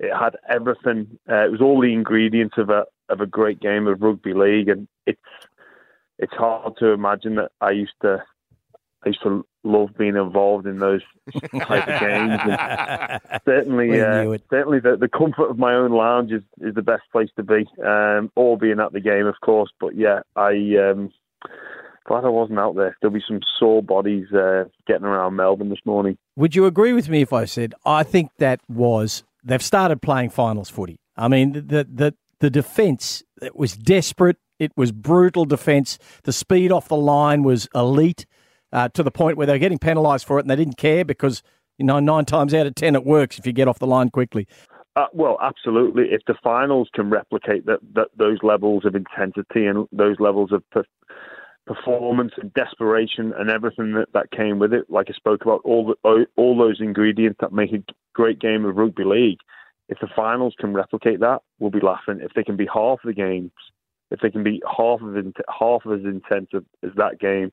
[0.00, 1.18] It had everything.
[1.30, 4.68] Uh, it was all the ingredients of a of a great game of rugby league,
[4.68, 5.20] and it's
[6.18, 8.22] it's hard to imagine that I used to
[9.04, 11.02] I used to love being involved in those
[11.58, 12.40] type of games.
[12.42, 17.02] And certainly, uh, certainly the, the comfort of my own lounge is, is the best
[17.12, 17.66] place to be.
[17.84, 19.70] Um, all being at the game, of course.
[19.78, 20.52] But yeah, I
[20.90, 21.12] um,
[22.06, 22.96] glad I wasn't out there.
[23.00, 26.16] There'll be some sore bodies uh, getting around Melbourne this morning.
[26.36, 30.30] Would you agree with me if I said I think that was they've started playing
[30.30, 30.98] finals footy?
[31.16, 33.22] I mean, the the the defence
[33.54, 34.36] was desperate.
[34.58, 35.98] It was brutal defence.
[36.22, 38.26] The speed off the line was elite
[38.72, 41.04] uh, to the point where they were getting penalised for it, and they didn't care
[41.04, 41.42] because
[41.78, 44.10] you know nine times out of ten it works if you get off the line
[44.10, 44.46] quickly.
[44.96, 46.04] Uh, well, absolutely.
[46.10, 50.62] If the finals can replicate that, that those levels of intensity and those levels of
[50.70, 50.84] per-
[51.66, 55.94] performance and desperation and everything that, that came with it, like I spoke about, all
[56.04, 59.38] the, all those ingredients that make a great game of rugby league.
[59.88, 62.20] If the finals can replicate that, we'll be laughing.
[62.22, 63.50] If they can be half the games,
[64.10, 65.26] if they can be half of it,
[65.58, 67.50] half as intense as that game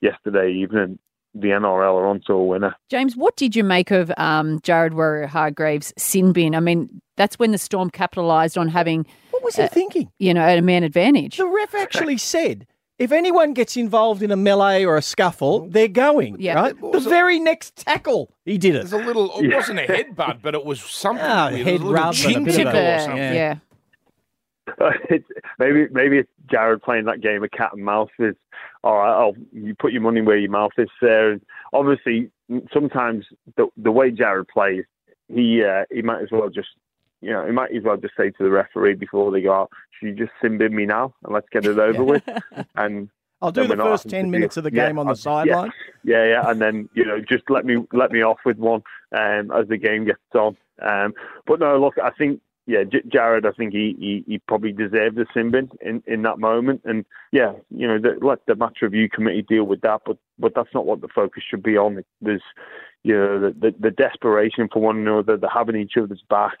[0.00, 0.98] yesterday evening,
[1.34, 2.74] the NRL are onto a winner.
[2.88, 6.54] James, what did you make of um, Jared Waerea-Hargreaves' sin bin?
[6.54, 10.10] I mean, that's when the Storm capitalised on having, What was he thinking?
[10.18, 11.36] you know, at a man advantage.
[11.36, 12.66] The ref actually said.
[12.98, 16.36] If anyone gets involved in a melee or a scuffle, they're going.
[16.40, 16.54] Yeah.
[16.54, 16.92] right.
[16.92, 18.88] The very next tackle, he did it.
[18.88, 19.38] There's a little.
[19.38, 21.22] It wasn't a headbutt, but it was something.
[21.22, 21.66] Ah, weird.
[21.66, 23.18] Head a little rub and a chin bit of tickle a- or something.
[23.18, 23.32] yeah.
[23.34, 23.56] yeah.
[25.10, 25.26] it's,
[25.58, 28.34] maybe maybe it's Jared playing that game of cat and mouse is,
[28.82, 31.32] all right, I'll, you put your money where your mouth is, there.
[31.32, 31.40] And
[31.72, 32.30] obviously,
[32.72, 33.26] sometimes
[33.56, 34.84] the the way Jared plays,
[35.28, 36.68] he uh, he might as well just,
[37.20, 39.70] you know, he might as well just say to the referee before they go out,
[39.98, 42.22] should you just sin bin me now and let's get it over with?
[42.76, 43.08] And
[43.40, 45.72] I'll do the first ten minutes of the Yeah, game on the sideline.
[46.04, 48.82] Yeah, yeah, and then you know just let me let me off with one
[49.16, 50.56] um, as the game gets on.
[50.82, 51.14] Um,
[51.46, 55.18] but no, look, I think yeah, J- Jared, I think he, he, he probably deserved
[55.18, 58.78] a sin bin in, in that moment, and yeah, you know, the, let the match
[58.82, 60.02] review committee deal with that.
[60.04, 62.02] But but that's not what the focus should be on.
[62.20, 62.42] There's
[63.04, 66.58] you know the the, the desperation for one another, the having each other's back.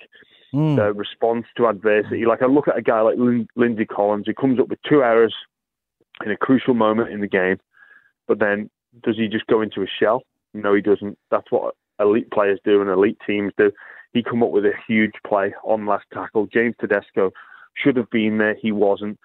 [0.54, 0.76] Mm.
[0.76, 2.24] The response to adversity.
[2.24, 5.02] Like I look at a guy like Lin- Lindsay Collins, who comes up with two
[5.02, 5.34] errors
[6.24, 7.58] in a crucial moment in the game,
[8.28, 8.70] but then
[9.02, 10.22] does he just go into a shell?
[10.54, 11.18] No, he doesn't.
[11.32, 13.72] That's what elite players do and elite teams do.
[14.12, 16.46] He come up with a huge play on last tackle.
[16.46, 17.32] James Tedesco
[17.74, 18.56] should have been there.
[18.60, 19.18] He wasn't.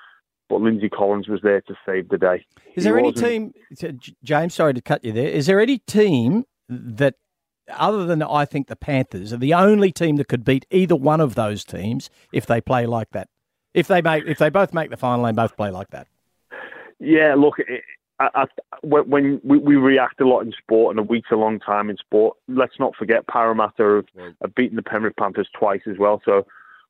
[0.49, 2.45] But Lindsay Collins was there to save the day.
[2.75, 3.53] Is He there any team,
[4.21, 4.53] James?
[4.53, 5.29] Sorry to cut you there.
[5.29, 7.15] Is there any team that,
[7.69, 11.21] other than I think the Panthers, are the only team that could beat either one
[11.21, 13.29] of those teams if they play like that?
[13.73, 16.07] If they make, if they both make the final, and both play like that.
[16.99, 17.81] Yeah, look, it,
[18.21, 18.45] I, I,
[18.81, 21.89] when, when we, we react a lot in sport, and a week's a long time
[21.89, 22.37] in sport.
[22.47, 26.45] Let's not forget Parramatta have, have beaten the Penrith Panthers twice as well, so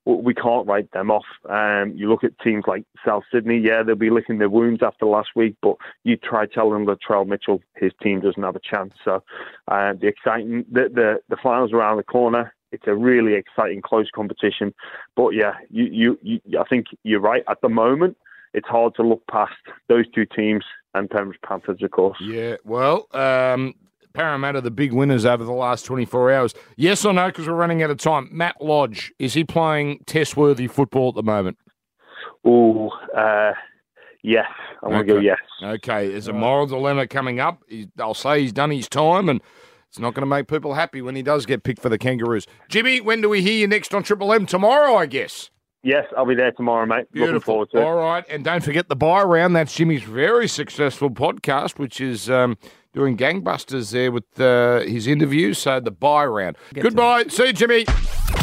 [0.06, 1.26] we can't write them off.
[1.48, 5.06] Um, you look at teams like South Sydney, yeah, they'll be licking their wounds after
[5.06, 8.94] last week, but you try telling Latrell Mitchell his team doesn't have a chance.
[9.06, 9.24] So
[9.68, 12.54] uh, the exciting, the, the the finals around the corner.
[12.72, 14.74] It's a really exciting, close competition.
[15.16, 17.44] But yeah, you, you, you I think you're right.
[17.50, 18.16] At the moment,
[18.54, 19.54] it's hard to look past
[19.90, 22.18] those two teams and Penrith Panthers, of course.
[22.22, 23.74] Yeah, well, um,
[24.14, 26.54] Parramatta, the big winners over the last 24 hours.
[26.76, 28.30] Yes or no, because we're running out of time.
[28.32, 31.58] Matt Lodge, is he playing test worthy football at the moment?
[32.44, 33.54] Oh, uh,
[34.24, 34.46] yes.
[34.84, 35.26] I'm going to go Okay.
[35.26, 35.38] yes.
[35.64, 37.64] Okay, there's a moral dilemma coming up.
[37.68, 39.42] He, I'll say he's done his time, and
[39.88, 42.48] it's not going to make people happy when he does get picked for the Kangaroos.
[42.68, 44.46] Jimmy, when do we hear you next on Triple M?
[44.46, 45.52] Tomorrow, I guess.
[45.84, 47.08] Yes, I'll be there tomorrow, mate.
[47.14, 47.42] Looking Beautiful.
[47.42, 47.84] forward to it.
[47.84, 49.56] All right, and don't forget the Bye Round.
[49.56, 52.58] That's Jimmy's very successful podcast, which is um,
[52.94, 55.58] doing gangbusters there with uh, his interviews.
[55.58, 56.56] So the Bye Round.
[56.74, 57.26] Goodbye.
[57.30, 57.86] See you, Jimmy.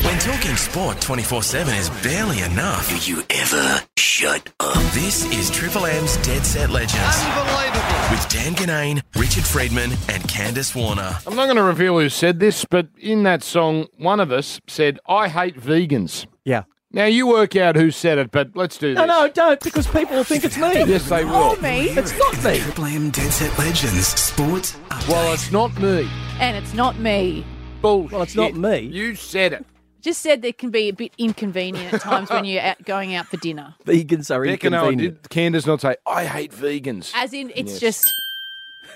[0.03, 4.75] When talking sport 24 7 is barely enough, do you ever shut up?
[4.93, 7.23] This is Triple M's Dead Set Legends.
[7.23, 8.11] Unbelievable.
[8.11, 11.19] With Dan Ginnane, Richard Freedman, and Candice Warner.
[11.27, 14.61] I'm not going to reveal who said this, but in that song, one of us
[14.67, 16.27] said, I hate vegans.
[16.45, 16.65] Yeah.
[16.91, 18.97] Now, you work out who said it, but let's do this.
[18.97, 20.73] No, no, don't, because people will think it's me.
[20.85, 21.55] Yes, they will.
[21.61, 21.91] me.
[21.91, 22.61] It's not me.
[22.61, 25.09] Triple M Dead Set Legends Sports Update.
[25.09, 26.09] Well, it's not me.
[26.41, 27.45] And it's not me.
[27.83, 28.13] Bullshit.
[28.13, 28.79] Well, it's not me.
[28.79, 29.67] You said it.
[30.01, 33.27] Just said there can be a bit inconvenient at times when you're out, going out
[33.27, 33.75] for dinner.
[33.85, 35.23] Vegans are Beck and inconvenient.
[35.25, 37.13] did Candice not say, I hate vegans?
[37.15, 37.81] As in, it's Yes.
[37.81, 38.13] just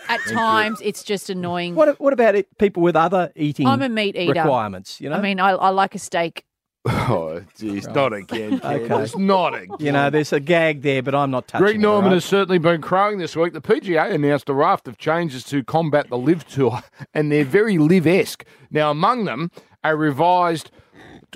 [0.08, 1.74] at times it's just annoying.
[1.74, 4.32] What, what about it, people with other eating I'm a meat eater.
[4.32, 5.00] requirements?
[5.00, 6.46] You know, I mean, I, I like a steak.
[7.04, 8.54] Oh, jeez, not again.
[8.54, 8.88] Okay.
[8.88, 9.76] Candice, Not again.
[9.78, 12.58] you know, there's a gag there, but I'm not touching Greg it, Norman has certainly
[12.58, 13.52] been crowing this week.
[13.52, 16.82] The PGA announced a raft of changes to combat the LIV tour,
[17.14, 18.44] and they're very LIV esque.
[18.70, 19.50] Now, among them,
[19.84, 20.70] a revised,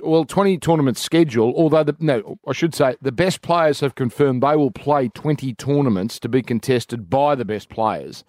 [0.02, 4.42] well, 20 tournament schedule, although, the, no, I should say, the best players have confirmed
[4.42, 8.24] they will play 20 tournaments to be contested by the best players,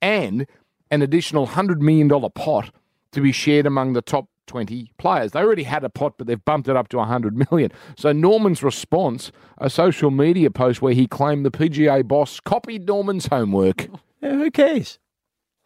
[0.00, 0.46] and
[0.90, 2.70] an additional $100 million pot
[3.12, 5.32] to be shared among the top 20 players.
[5.32, 7.70] They already had a pot, but they've bumped it up to 100 million.
[7.96, 13.26] So Norman's response, a social media post where he claimed the PGA boss copied Norman's
[13.26, 13.88] homework.
[14.20, 14.98] Yeah, who cares?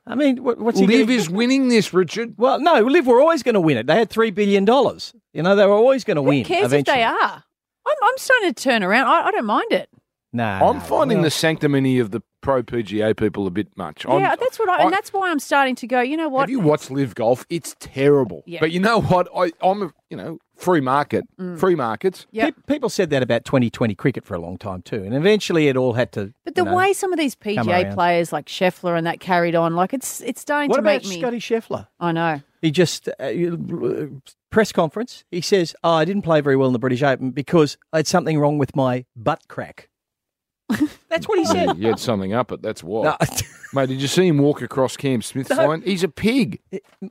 [0.07, 2.35] I mean, what, what's he Liv gonna- is winning this, Richard.
[2.39, 3.87] Well, no, Liv were always going to win it.
[3.87, 5.13] They had three billion dollars.
[5.35, 6.45] You know, they were always going to win.
[6.45, 6.59] Who win.
[6.59, 6.95] cares eventually.
[6.95, 7.45] if they are?
[7.87, 9.07] I'm, I'm starting to turn around.
[9.07, 9.89] I, I don't mind it.
[10.33, 14.05] No, I'm no, finding well, the sanctimony of the pro PGA people a bit much.
[14.07, 16.01] I'm- yeah, that's what I, and that's why I'm starting to go.
[16.03, 16.41] You know what?
[16.43, 17.47] Have you watched LIV Golf?
[17.49, 18.43] It's terrible.
[18.47, 18.61] Yeah.
[18.61, 19.27] But you know what?
[19.35, 21.59] I, I'm a, you know, free market, Mm.
[21.59, 22.27] free markets.
[22.33, 22.55] Yep.
[22.67, 25.77] Pe- People said that about 2020 cricket for a long time too, and eventually it
[25.79, 26.33] all had to.
[26.45, 29.55] But the you know, way some of these PGA players like Scheffler and that carried
[29.55, 31.23] on, like it's it's starting What to about make me.
[31.23, 31.87] What about Scotty Scheffler?
[32.01, 32.43] I know.
[32.61, 34.07] He just uh,
[34.51, 35.25] press conference.
[35.31, 38.07] He says, "Oh, I didn't play very well in the British Open because I had
[38.07, 39.89] something wrong with my butt crack."
[41.09, 41.79] That's what he said.
[41.79, 42.63] you had something up it.
[42.63, 43.05] That's why.
[43.05, 43.17] No,
[43.75, 45.67] Mate, did you see him walk across Cam Smith's No.
[45.69, 45.83] line?
[45.83, 46.61] He's a pig.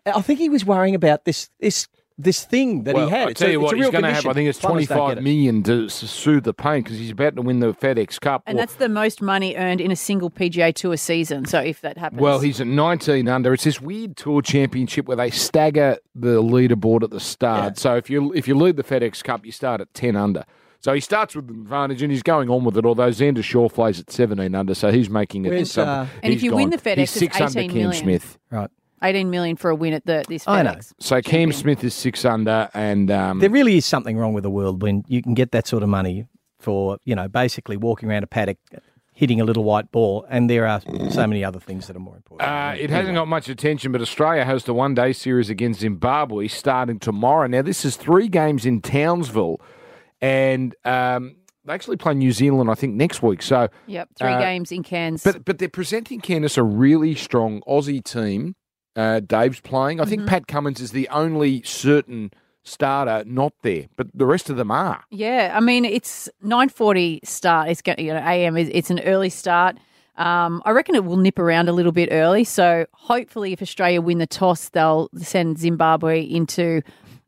[0.06, 1.88] I think he was worrying about this this
[2.20, 3.28] this thing that well, he had.
[3.28, 4.16] I It's tell a- you it's what, a he's real going to have.
[4.24, 4.32] condition.
[4.32, 5.24] I think it's Plumbers twenty don't five get it.
[5.24, 8.42] million to s- soothe the pain because he's about to win the FedEx Cup.
[8.48, 11.46] And Well- that's the most money earned in a single PGA Tour season.
[11.46, 13.54] So if that happens, Well, he's at 19 under.
[13.54, 17.78] It's this weird tour championship where they stagger the leaderboard at the start.
[17.78, 20.44] So if you if you lead the FedEx Cup, you start at 10 under.
[20.80, 22.86] So he starts with an advantage and he's going on with it.
[22.86, 25.50] Although Xander Schauffele at 17 under, so he's making it.
[25.50, 25.90] Where's, something.
[25.90, 27.94] uh, And if He's you win the FedEx, he's it's six under 18 Cam million.
[28.04, 28.38] Smith.
[28.52, 28.70] Right.
[29.04, 30.76] 18 million for a win at the this I know.
[31.00, 34.50] So Cam Smith is six under, and um, There really is something wrong with the
[34.50, 36.26] world when you can get that sort of money
[36.60, 38.58] for you know basically walking around a paddock,
[39.14, 42.16] hitting a little white ball, and there are so many other things that are more
[42.16, 42.50] important.
[42.50, 46.48] Uh, it hasn't got much attention, but Australia hosts a one day series against Zimbabwe
[46.48, 47.46] starting tomorrow.
[47.46, 49.62] Now, this is three games in Townsville,
[50.22, 53.42] and um, they actually play New Zealand, I think, next week.
[53.42, 55.24] So, Yep, three uh, games in Cairns.
[55.24, 58.56] But but they're presenting Candice a really strong Aussie team.
[58.96, 60.02] Uh, Dave's playing.
[60.02, 60.28] I think Mhm.
[60.28, 62.32] Pat Cummins is the only certain
[62.64, 65.04] starter not there, but the rest of them are.
[65.12, 67.70] Yeah, I mean it's nine forty start.
[67.70, 68.58] It's going, you know, AM.
[68.58, 69.78] is It's an early start.
[70.18, 72.44] Um, I reckon it will nip around a little bit early.
[72.44, 76.82] So hopefully, if Australia win the toss, they'll send Zimbabwe into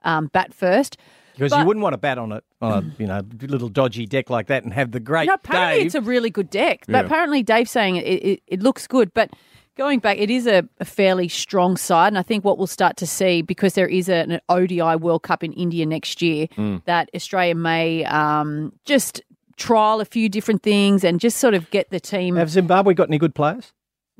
[0.03, 0.97] um, bat first.
[1.35, 4.05] Because But- you wouldn't want to bat on it on a you know little dodgy
[4.05, 5.85] deck like that and have the great No, apparently Dave.
[5.87, 6.85] it's a really good deck.
[6.87, 6.93] Yeah.
[6.93, 9.13] But apparently Dave's saying it, it, it looks good.
[9.13, 9.31] But
[9.77, 12.07] going back, it is a, a fairly strong side.
[12.09, 15.23] And I think what we'll start to see, because there is a, an ODI World
[15.23, 16.83] Cup in India next year, Mm.
[16.85, 19.21] that Australia may um, just
[19.55, 22.35] trial a few different things and just sort of get the team.
[22.35, 23.71] Have Zimbabwe got any good players?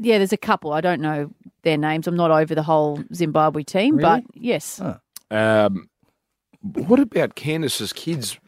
[0.02, 0.72] yeah, there's a couple.
[0.72, 1.30] I don't know
[1.64, 2.08] their names.
[2.08, 4.22] I'm not over the whole Zimbabwe team, Really?
[4.22, 4.80] but yes.
[5.30, 5.89] Um,
[6.62, 8.40] what about Candice's kids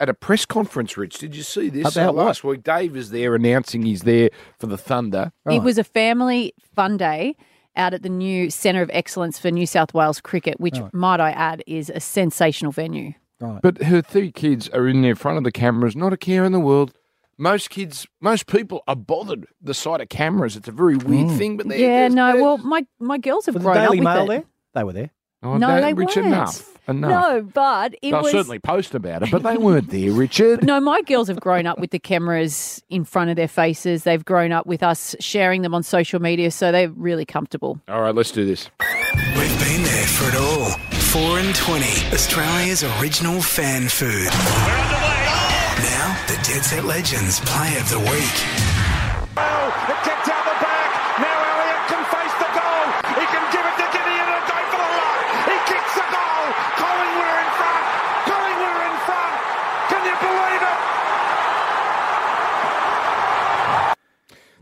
[0.00, 1.18] at a press conference, Rich?
[1.18, 1.94] Did you see this?
[1.96, 2.26] About Uh, what?
[2.26, 5.32] last week, Dave is there announcing he's there for the Thunder.
[5.50, 7.36] It was a family fun day
[7.76, 10.94] out at the new Centre of Excellence for New South Wales Cricket, which, Right.
[10.94, 13.14] might I add, is a sensational venue.
[13.40, 13.60] Right.
[13.60, 16.44] But her three kids are in there in front of the cameras, not a care
[16.44, 16.92] in the world.
[17.36, 20.54] Most kids, most people are bothered the sight of cameras.
[20.54, 21.36] It's a very weird Mm.
[21.38, 23.74] thing, but they're, Yeah, they're- no, they're- well, my, my girls have Was the grown
[23.84, 24.28] Daily up with Mail it.
[24.28, 24.44] there?
[24.74, 25.10] They were there.
[25.42, 26.28] Oh, no, no, they Rich, weren't.
[26.28, 27.10] enough, Uh, enough.
[27.10, 30.64] No, but it They'll was certainly post about it, but they weren't there, Richard.
[30.64, 34.04] No, my girls have grown up with the cameras in front of their faces.
[34.04, 37.80] They've grown up with us sharing them on social media, so they're really comfortable.
[37.88, 38.70] All right, let's do this.
[39.14, 40.70] We've been there for it all.
[41.14, 44.26] 4 and 20, Australia's original fan food.
[45.78, 49.28] Now, the Dead Set Legends Play of the Week.
[49.36, 50.33] Oh,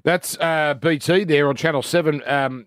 [0.05, 2.23] That's uh, BT there on Channel 7.
[2.27, 2.67] Um,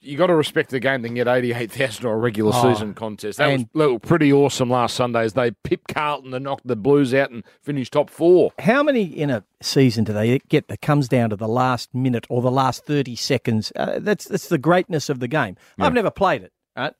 [0.00, 3.38] you got to respect the game to get 88,000 or a regular Oh, season contest.
[3.38, 7.14] That was little, pretty awesome last Sunday as they pipped Carlton and knocked the Blues
[7.14, 8.52] out and finished top four.
[8.58, 12.26] How many in a season do they get that comes down to the last minute
[12.28, 13.72] or the last 30 seconds?
[13.76, 15.56] Uh, that's, that's the greatness of the game.
[15.78, 16.92] I've never played it, right?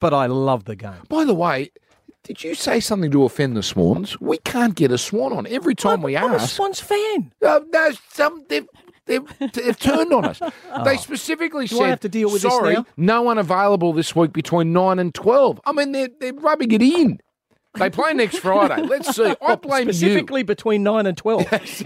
[0.00, 1.02] but I love the game.
[1.08, 1.70] By the way,
[2.22, 4.20] did you say something to offend the Swans?
[4.20, 5.46] We can't get a Swan on.
[5.48, 6.54] Every time we I'm a ask.
[6.54, 7.32] Swans fan.
[7.44, 8.44] Uh, no, some,
[9.08, 10.40] they've, they've, turned on us.
[10.84, 10.96] They oh.
[10.96, 11.66] specifically Oh.
[11.66, 14.32] Do I said, have to deal with this sorry, now?" no one available this week
[14.32, 15.60] between 9 and 12.
[15.64, 17.20] I mean, they're, they're rubbing it in.
[17.74, 18.82] They play next Friday.
[18.82, 19.34] Let's see.
[19.40, 19.92] I blame you.
[19.92, 21.46] Specifically between 9 and 12.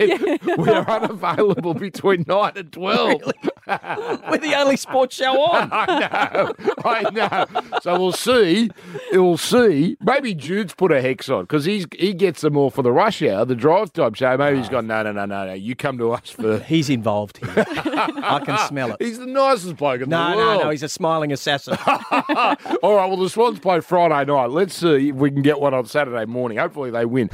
[0.59, 3.23] we are unavailable between 9 and 12.
[4.30, 5.68] We're the only sports show on.
[5.72, 6.52] I know.
[6.84, 7.78] I know.
[7.82, 8.70] So we'll see.
[9.12, 9.96] We'll see.
[10.00, 13.22] Maybe Jude's put a hex on because he's he gets them all for the rush
[13.22, 14.36] hour, the drive time show.
[14.36, 15.52] Maybe he's gone, no, no, no, no, no.
[15.52, 16.64] You come to us first.
[16.72, 17.52] He's involved here.
[17.66, 18.96] I can smell it.
[19.02, 20.62] He's the nicest bloke in No, the no, world.
[20.64, 20.70] no.
[20.70, 21.76] He's a smiling assassin.
[21.86, 24.50] all right, well, the Swans play Friday night.
[24.50, 26.58] Let's see if we can get one on Saturday morning.
[26.58, 27.30] Hopefully they win.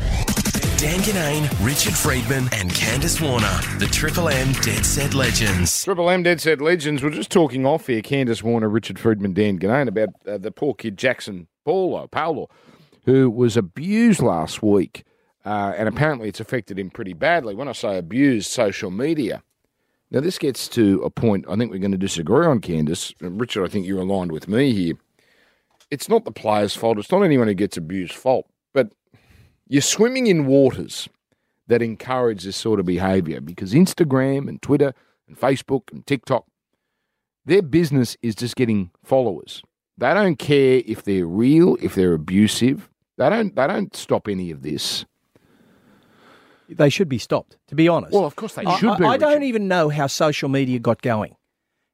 [0.78, 5.82] Dan Ginnane, Richard Freedman, and Candice Warner, the Triple M Dead Set Legends.
[5.82, 7.02] Triple M Dead Set Legends.
[7.02, 8.00] We're just talking off here.
[8.00, 12.48] Candice Warner, Richard Freedman, Dan Ginnane about uh, the poor kid Jaxson Paulo, Paulo,
[13.06, 15.02] who was abused last week.
[15.44, 17.56] Uh, and apparently it's affected him pretty badly.
[17.56, 19.42] When I say abused, social media.
[20.12, 23.20] Now, this gets to a point I think we're going to disagree on, Candice.
[23.20, 24.94] And Richard, I think you're aligned with me here.
[25.90, 26.98] It's not the player's fault.
[26.98, 28.46] It's not anyone who gets abused fault.
[28.72, 28.92] But
[29.68, 31.08] you're swimming in waters
[31.66, 34.94] that encourage this sort of behaviour because Instagram and Twitter
[35.26, 36.46] and Facebook and TikTok,
[37.44, 39.62] their business is just getting followers.
[39.98, 42.88] They don't care if they're real, if they're abusive.
[43.16, 43.54] They don't.
[43.54, 45.04] They don't stop any of this.
[46.68, 48.12] they should be stopped, to be honest.
[48.12, 49.04] Well, of course they should I, be.
[49.04, 51.34] I don't even know how social media got going.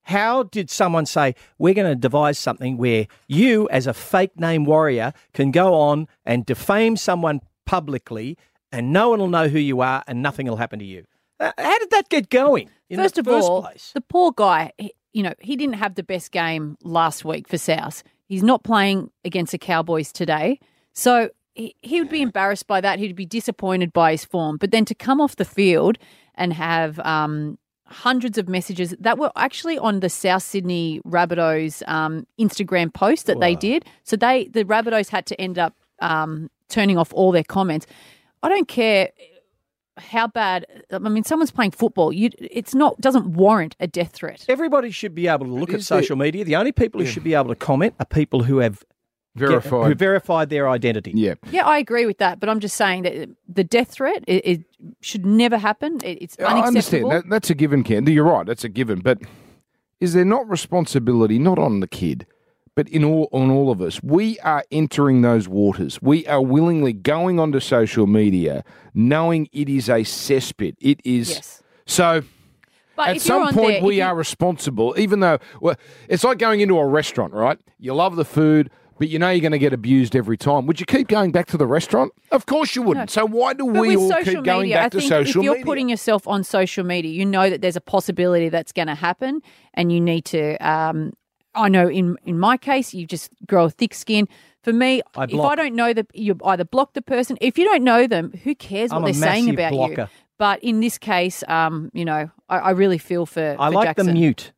[0.03, 4.65] How did someone say, we're going to devise something where you, as a fake name
[4.65, 8.37] warrior, can go on and defame someone publicly
[8.73, 11.05] and no one will know who you are and nothing will happen to you?
[11.41, 13.91] Uh, How did that get going in First the of first all, place?
[13.95, 17.57] the poor guy, he- you know, he didn't have the best game last week for
[17.59, 18.03] South.
[18.27, 20.59] He's not playing against the Cowboys today.
[20.93, 22.99] So he, he would be embarrassed by that.
[22.99, 24.57] He'd be disappointed by his form.
[24.57, 25.99] But then to come off the field
[26.35, 32.27] and have um, hundreds of messages that were actually on the South Sydney Rabbitohs um,
[32.41, 33.85] Instagram post that they did.
[34.03, 37.87] So they the Rabbitohs had to end up um, turning off all their comments.
[38.43, 39.11] I don't care
[39.97, 40.67] how bad.
[40.91, 42.13] I mean, someone's playing football.
[42.13, 44.45] You, it's not doesn't warrant a death threat.
[44.49, 46.45] Everybody should be able to look at Is there- social media.
[46.45, 48.85] The only people who should be able to comment are people who have
[49.37, 49.89] Verified.
[49.89, 51.11] who verified their identity.
[51.13, 51.35] Yeah.
[51.51, 54.61] Yeah, I agree with that, but I'm just saying that the death threat it, it
[55.01, 55.99] should never happen.
[56.05, 56.67] It, it's I understand
[57.05, 57.11] unacceptable.
[57.11, 58.13] that, that's a given, Candy.
[58.13, 58.47] You're right.
[58.47, 59.01] That's a given.
[59.01, 59.19] But
[60.01, 62.27] is there not responsibility, not on the kid,
[62.75, 64.03] but in all on all of us?
[64.03, 66.01] We are entering those waters.
[66.03, 68.65] We are willingly going onto social media,
[68.95, 70.77] knowing it is a cesspit.
[70.81, 71.63] It is Yes.
[71.87, 72.23] so.
[72.97, 75.75] But At some point, there, we you- are responsible, even though well,
[76.09, 77.59] it's like going into a restaurant, right?
[77.81, 78.71] You love the food,
[79.01, 80.67] but you know you're going to get abused every time.
[80.69, 82.13] Would you keep going back to the restaurant?
[82.31, 83.11] Of course you wouldn't.
[83.11, 85.55] So why do But we all keep going media, back I to social if you're
[85.55, 85.65] media?
[85.67, 89.41] putting yourself on social media, you know that there's a possibility that's going to happen,
[89.75, 90.57] and you need to.
[90.59, 91.15] Um,
[91.55, 94.29] I know in in my case, you just grow a thick skin.
[94.63, 95.53] For me, I if block.
[95.53, 97.37] I don't know that, you either block the person.
[97.41, 100.07] If you don't know them, who cares I'm what a they're saying massive about you?
[100.39, 103.57] But in this case, um, you know, I, I really feel for.
[103.59, 104.07] I for like Jaxson.
[104.07, 104.53] the mute.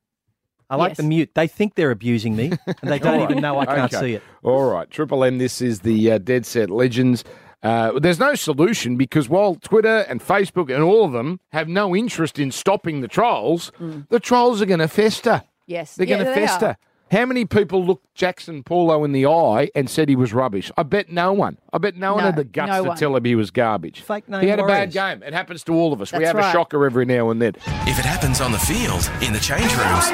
[0.70, 0.96] I like Yes.
[0.96, 1.30] the mute.
[1.34, 3.30] They think they're abusing me, and they don't All right.
[3.30, 4.00] even know I can't Okay.
[4.00, 4.22] see it.
[4.42, 5.38] All right, Triple M.
[5.38, 7.22] This is the uh, Dead Set Legends.
[7.62, 11.96] Uh, there's no solution because while Twitter and Facebook and all of them have no
[11.96, 13.72] interest in stopping the trolls,
[14.08, 15.42] the trolls are going to fester.
[15.66, 16.48] Yes, They're Yeah, going to they are.
[16.48, 16.76] fester.
[17.12, 20.72] How many people looked Jaxson Paulo in the eye and said he was rubbish?
[20.76, 21.58] I bet no one.
[21.72, 22.96] I bet no, one had the guts no to one.
[22.96, 24.00] tell him he was garbage.
[24.00, 25.22] Fake name He had a bad game.
[25.22, 26.12] It happens to all of us.
[26.12, 27.52] we That's have a shocker every now and then.
[27.86, 30.06] If it happens on the field, in the change rooms,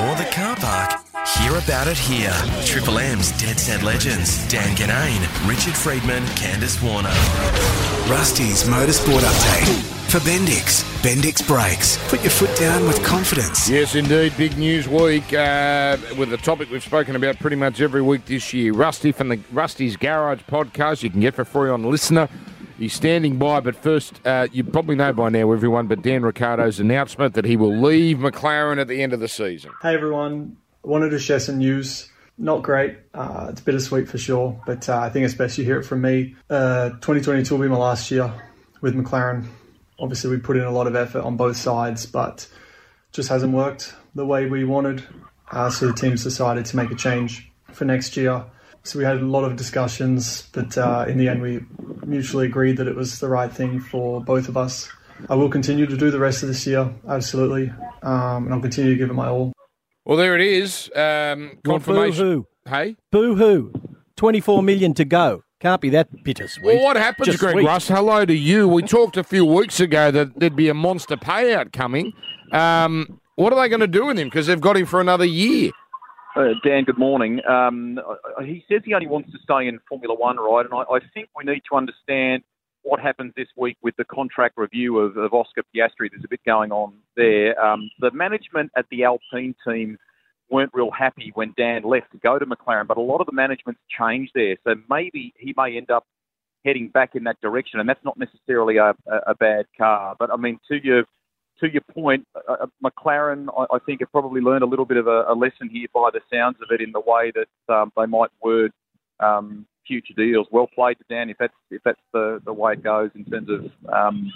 [0.00, 1.00] or the car park,
[1.42, 2.32] hear about it here.
[2.64, 4.46] Triple M's Dead Set Legends.
[4.48, 7.08] Dan Ginnane, Richard Freedman, Candice Warner.
[8.10, 9.96] Rusty's Motorsport Update.
[10.10, 11.96] For Bendix, Bendix Brakes.
[12.08, 13.68] Put your foot down with confidence.
[13.68, 14.32] Yes, indeed.
[14.36, 18.52] Big news week uh, with a topic we've spoken about pretty much every week this
[18.52, 18.72] year.
[18.72, 21.04] Rusty from the Rusty's Garage podcast.
[21.04, 22.28] You can get for free on LiSTNR.
[22.76, 26.80] He's standing by, but first, uh, you probably know by now, everyone, but Dan Ricciardo's
[26.80, 29.70] announcement that he will leave McLaren at the end of the season.
[29.82, 32.08] Hey everyone, I wanted to share some news.
[32.38, 32.96] Not great.
[33.12, 36.00] Uh, it's bittersweet for sure, but uh, I think it's best you hear it from
[36.00, 36.36] me.
[36.48, 38.32] Uh, 2022 will be my last year
[38.80, 39.46] with McLaren.
[39.98, 42.48] Obviously, we put in a lot of effort on both sides, but
[43.12, 45.04] just hasn't worked the way we wanted.
[45.50, 48.44] Uh, so the team's decided to make a change for next year.
[48.82, 51.60] So we had a lot of discussions, but uh, in the end, we
[52.06, 54.88] mutually agreed that it was the right thing for both of us.
[55.28, 57.70] I will continue to do the rest of this year, absolutely,
[58.02, 59.52] um, and I'll continue to give it my all.
[60.04, 60.90] Well, there it is.
[60.94, 62.24] Um, confirmation.
[62.26, 62.46] Boo-hoo.
[62.66, 62.96] Hey?
[63.12, 63.72] Boo hoo.
[64.16, 65.42] 24 million to go.
[65.60, 66.64] Can't be that bittersweet.
[66.64, 67.66] Well, what happens, Just Greg sweet.
[67.66, 67.88] Russ?
[67.88, 68.66] Hello to you.
[68.66, 72.12] We talked a few weeks ago that there'd be a monster payout coming.
[72.52, 74.28] Um, what are they going to do with him?
[74.28, 75.70] Because they've got him for another year.
[76.34, 77.40] Uh, Dan, good morning.
[77.46, 80.64] Um, uh, he says he only wants to stay in Formula One, right?
[80.64, 82.42] And I, I think we need to understand
[82.82, 86.10] what happens this week with the contract review of, of Oscar Piastri.
[86.10, 87.60] There's a bit going on there.
[87.62, 89.98] Um, the management at the Alpine team
[90.50, 93.32] weren't real happy when Dan left to go to McLaren, but a lot of the
[93.32, 94.56] management's changed there.
[94.64, 96.04] So maybe he may end up
[96.64, 100.16] heading back in that direction, and that's not necessarily a, a, a bad car.
[100.18, 101.04] But I mean, to your
[101.60, 104.96] to your point, uh, uh, McLaren, I, I think, have probably learned a little bit
[104.96, 107.92] of a, a lesson here by the sounds of it in the way that um,
[107.96, 108.72] they might word
[109.20, 110.46] um, future deals.
[110.50, 113.48] Well played to Dan if that's if that's the, the way it goes in terms
[113.50, 114.30] of um,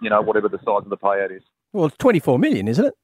[0.00, 1.42] you know whatever the size of the payout is.
[1.72, 2.94] Well, it's 24 million, isn't it?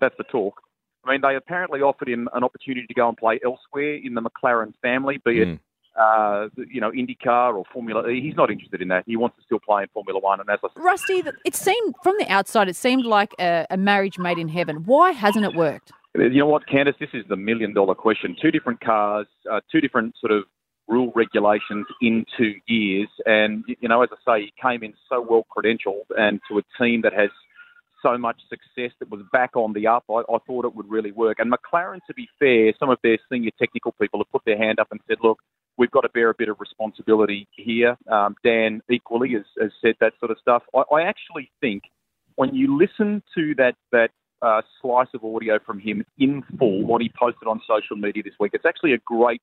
[0.00, 0.60] That's the talk.
[1.04, 4.20] I mean, they apparently offered him an opportunity to go and play elsewhere in the
[4.20, 5.60] McLaren family, be it
[5.98, 8.20] uh, you know IndyCar or Formula E.
[8.20, 9.04] He's not interested in that.
[9.06, 10.40] He wants to still play in Formula One.
[10.40, 13.76] And as I said, Rusty, it seemed from the outside, it seemed like a, a
[13.76, 14.84] marriage made in heaven.
[14.84, 15.92] Why hasn't it worked?
[16.14, 16.98] You know what, Candice?
[16.98, 18.36] This is the million dollar question.
[18.40, 20.44] Two different cars, uh, two different sort of
[20.88, 23.08] rule regulations in two years.
[23.26, 26.62] And, you know, as I say, he came in so well credentialed and to a
[26.82, 27.30] team that has
[28.02, 30.04] so much success that was back on the up.
[30.10, 31.38] I, I thought it would really work.
[31.40, 34.78] And McLaren, to be fair, some of their senior technical people have put their hand
[34.78, 35.40] up and said, look,
[35.76, 37.96] we've got to bear a bit of responsibility here.
[38.10, 40.62] Um, Dan equally has, has said that sort of stuff.
[40.74, 41.84] I, I actually think
[42.36, 44.10] when you listen to that that
[44.40, 48.34] uh, slice of audio from him in full, what he posted on social media this
[48.38, 49.42] week, it's actually a great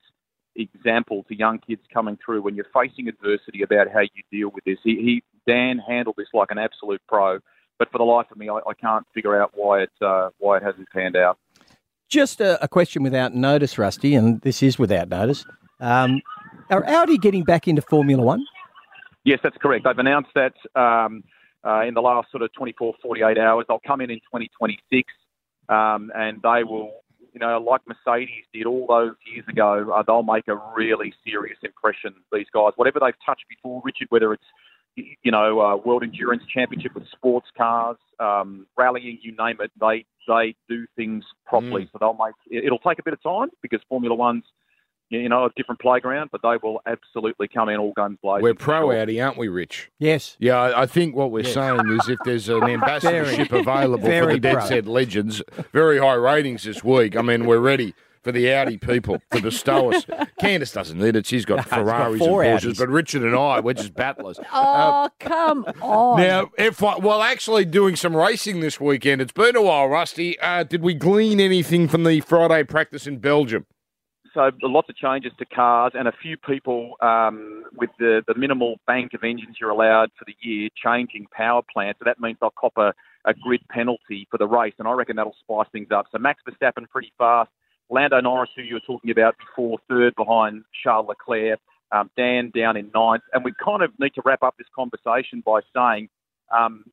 [0.55, 4.63] example to young kids coming through when you're facing adversity about how you deal with
[4.63, 4.77] this.
[4.83, 7.39] He, he Dan handled this like an absolute pro,
[7.77, 10.57] but for the life of me, I, I can't figure out why it uh, why
[10.57, 11.37] it hasn't panned out.
[12.09, 15.45] Just a, a question without notice, Rusty, and this is without notice.
[15.79, 16.21] Um,
[16.69, 18.45] are Audi getting back into Formula One?
[19.23, 19.85] Yes, that's correct.
[19.85, 21.23] They've announced that um,
[21.65, 23.65] uh, in the last sort of 24, 48 hours.
[23.67, 25.11] They'll come in in 2026,
[25.67, 26.91] um, and they will,
[27.35, 31.57] you know, like Mercedes did all those years ago, uh, they'll make a really serious
[31.63, 32.15] impression.
[32.31, 34.43] These guys, whatever they've touched before, Richard, whether it's
[34.95, 40.05] you know, uh, World Endurance Championship with sports cars, um, rallying, you name it, they
[40.25, 41.89] they do things properly.
[41.91, 42.63] So they'll make.
[42.63, 44.45] It'll take a bit of time because Formula One's,
[45.09, 48.43] you know, a different playground, but they will absolutely come in all guns blazing.
[48.43, 49.91] We're pro Audi, aren't we, Rich?
[49.99, 50.35] Yes.
[50.39, 51.53] Yeah, I I think what we're Yes.
[51.53, 53.61] saying is if there's an ambassadorship Very.
[53.61, 54.65] available for the Dead pro.
[54.65, 55.41] Set Legends,
[55.71, 57.15] very high ratings this week.
[57.15, 57.93] I mean, we're ready
[58.23, 60.03] for the Audi people to bestow us.
[60.41, 61.27] Candice doesn't need it.
[61.27, 62.79] She's got she's got Ferraris and Porsches, Audis.
[62.79, 64.39] but Richard and I, we're just battlers.
[64.51, 66.19] Oh, come on.
[66.19, 69.21] Now, if I, well, actually doing some racing this weekend.
[69.21, 70.39] It's been a while, Rusty.
[70.39, 73.67] Uh, did we glean anything from the Friday practice in Belgium?
[74.35, 78.75] So lots of changes to cars and a few people um, with the, the minimal
[78.85, 81.99] bank of engines you're allowed for the year changing power plants.
[81.99, 85.15] So that means they'll cop a, a grid penalty for the race, and I reckon
[85.15, 86.05] that'll spice things up.
[86.11, 87.49] So Max Verstappen pretty fast.
[87.89, 91.59] Lando Norris, who you were talking about before, third behind Charles Leclerc.
[91.91, 95.43] Um, Dan down in ninth, and we kind of need to wrap up this conversation
[95.45, 96.09] by saying,
[96.53, 96.83] um,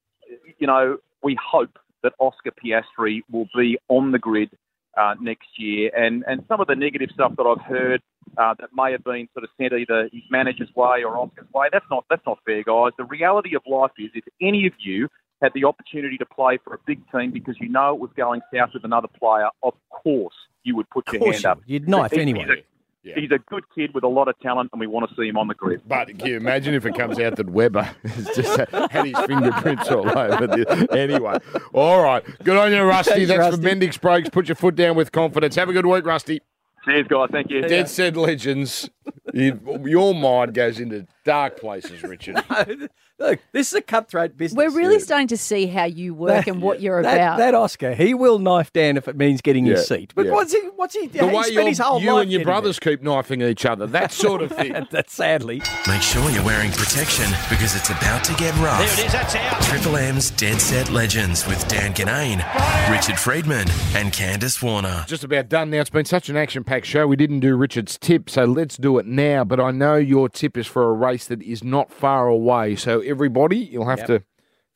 [0.59, 4.51] you know, we hope that Oscar Piastri will be on the grid
[4.97, 5.91] uh, next year.
[5.97, 8.03] And, and some of the negative stuff that I've heard
[8.37, 11.69] uh, that may have been sort of sent either his manager's way or Oscar's way,
[11.73, 12.93] that's not that's not fair, guys.
[12.97, 15.09] The reality of life is, if any of you
[15.43, 18.41] had the opportunity to play for a big team because you know it was going
[18.55, 21.61] south with another player, of course you would put your hand you up.
[21.67, 22.65] You'd knife He's-
[23.05, 23.23] anyone.
[23.23, 25.37] He's a, good kid with a lot of talent, and we want to see him
[25.37, 25.83] on the grid.
[25.87, 29.89] But can you imagine if it comes out that Webber has just had his fingerprints
[29.91, 30.87] all over this?
[30.93, 31.39] Anyway,
[31.73, 32.25] all right.
[32.45, 33.13] Good on you, Rusty.
[33.13, 33.63] Thanks, That's Rusty.
[33.63, 34.29] for Bendix Brakes.
[34.29, 35.57] Put your foot down with confidence.
[35.57, 36.41] Have a good week, Rusty.
[36.85, 37.29] Cheers, guys.
[37.33, 37.63] Thank you.
[37.63, 38.91] Dead said legends.
[39.33, 42.43] You, your mind goes into dark places, Richard.
[43.19, 44.57] Look, this is a cutthroat business.
[44.57, 47.39] We're really starting to see how you work and what you're that, about.
[47.39, 50.13] That Oscar, he will knife Dan if it means getting Yeah, his seat.
[50.17, 50.33] But yeah.
[50.33, 50.61] what's he?
[50.75, 51.07] What's he?
[51.07, 53.41] The he way spent your- his whole you life and your getting brothers keep knifing
[53.43, 54.73] each other, that sort of thing.
[54.73, 54.89] there.
[54.91, 55.63] That's sadly.
[55.87, 58.79] Make sure you're wearing protection because it's about to get rough.
[58.79, 59.63] There it is, that's out.
[59.63, 62.43] Triple M's Dead Set Legends with Dan Ginnane,
[62.91, 65.05] Richard Freedman, and Candice Warner.
[65.07, 65.81] Just about done now.
[65.81, 67.07] It's been such an action packed show.
[67.07, 69.45] We didn't do Richard's tip, so let's do it now.
[69.45, 72.77] But I know your tip is for a race that is not far away.
[72.77, 74.07] So, everybody, you'll have Yep.
[74.09, 74.25] to, if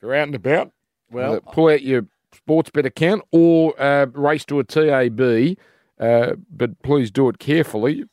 [0.01, 0.71] you're out and about,
[1.11, 5.55] Well- uh, pull out your sports bet account or uh, race to a TAB.
[5.99, 8.03] Uh, but please do it carefully.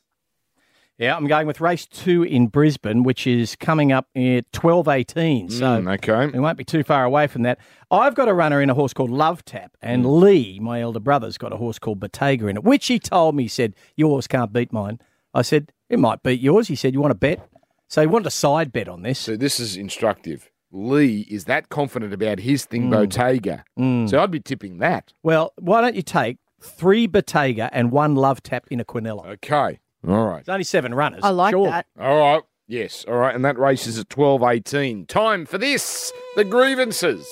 [0.97, 5.49] Yeah, I'm going with race two in Brisbane, which is coming up at twelve eighteen.
[5.49, 6.27] So Mm, okay.
[6.27, 7.59] we won't be too far away from that.
[7.91, 11.37] I've got a runner in a horse called Love Tap, and Lee, my elder brother's
[11.37, 14.53] got a horse called Bottega in it, which he told me he said yours can't
[14.53, 14.99] beat mine.
[15.35, 16.67] I said it might beat yours.
[16.67, 17.47] He said you want to bet,
[17.89, 19.19] so he wanted a side bet on this.
[19.19, 20.49] So, this is instructive.
[20.71, 22.91] Lee is that confident about his thing, Mm.
[22.91, 23.63] Bottega.
[24.09, 25.13] So, I'd be tipping that.
[25.21, 29.25] Well, why don't you take three Bottega and one Love Tap in a Quinella?
[29.33, 29.79] Okay.
[30.07, 30.39] All right.
[30.39, 31.21] It's only seven runners.
[31.23, 31.69] I like surely.
[31.71, 31.85] that.
[31.99, 32.41] All right.
[32.67, 33.05] Yes.
[33.07, 33.35] All right.
[33.35, 35.05] And that race is at twelve eighteen.
[35.05, 36.11] Time for this.
[36.35, 37.27] The grievances.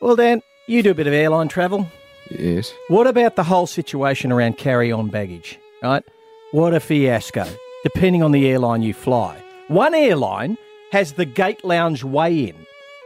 [0.00, 1.86] Well, Dan, you do a bit of airline travel.
[2.30, 2.72] Yes.
[2.88, 5.58] What about the whole situation around carry-on baggage?
[5.82, 6.02] Right?
[6.52, 7.46] What a fiasco.
[7.82, 9.42] Depending on the airline you fly.
[9.68, 10.56] One airline
[10.92, 12.54] has the gate lounge weigh-in,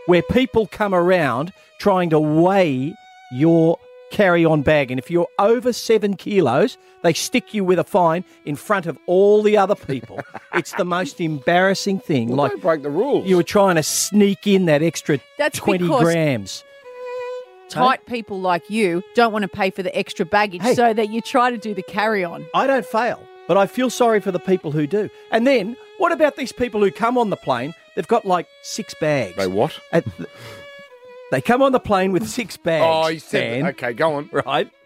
[0.06, 2.92] where people come around trying to weigh
[3.32, 3.78] your
[4.10, 8.56] carry-on bag, and if you're over seven kilos, they stick you with a fine in
[8.56, 10.20] front of all the other people.
[10.54, 12.28] it's the most embarrassing thing.
[12.28, 13.26] Well, like don't break the rules.
[13.28, 16.64] you were trying to sneak in that extra That's twenty grams.
[17.68, 20.74] Tight people like you don't want to pay for the extra baggage, Hey.
[20.74, 22.46] so that you try to do the carry on.
[22.54, 25.08] I don't fail, but I feel sorry for the people who do.
[25.30, 27.74] And then, what about these people who come on the plane?
[27.94, 29.36] They've got like six bags.
[29.36, 29.78] They what?
[29.92, 30.04] At
[31.30, 32.84] they come on the plane with six bags.
[32.86, 33.60] Oh, he said.
[33.62, 34.30] Dan, Okay, go on.
[34.32, 34.70] right?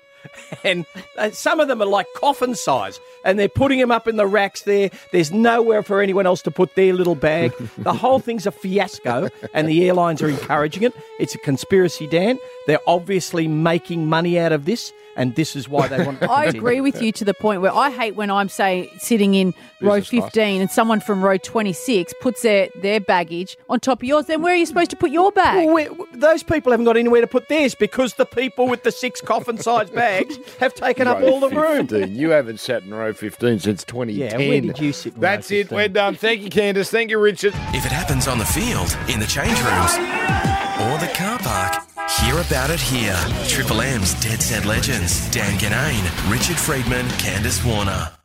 [0.64, 0.84] And
[1.16, 4.26] uh, some of them are like coffin size, and they're putting them up in the
[4.26, 4.90] racks there.
[5.12, 7.52] There's nowhere for anyone else to put their little bag.
[7.78, 10.92] the whole thing's a fiasco, and the airlines are encouraging it.
[11.18, 12.38] It's a conspiracy, Dan.
[12.66, 16.46] They're obviously making money out of this, and this is why they want to I
[16.46, 19.52] agree with you to the point where I hate when I'm say sitting in
[19.82, 20.32] row Business class.
[20.32, 24.26] 15 and someone from row 26 puts their, their baggage on top of yours.
[24.26, 25.66] Then where are you supposed to put your bag?
[25.66, 28.92] Well, we- those people haven't got anywhere to put theirs because the people with the
[28.92, 31.86] six coffin-sized bags have taken up Row all the room.
[31.86, 32.14] 15.
[32.16, 34.40] You haven't sat in row 15 since 2010.
[34.40, 35.70] Yeah, where did you sit in row That's it.
[35.70, 36.14] We're done.
[36.14, 36.88] Thank you, Candice.
[36.90, 37.52] Thank you, Richard.
[37.74, 39.94] If it happens on the field, in the change rooms,
[40.80, 41.84] or the car park,
[42.20, 43.16] hear about it here.
[43.46, 45.30] Triple M's Dead Set Legends.
[45.30, 48.19] Dan Ginnane, Richard Freedman, Candice Warner.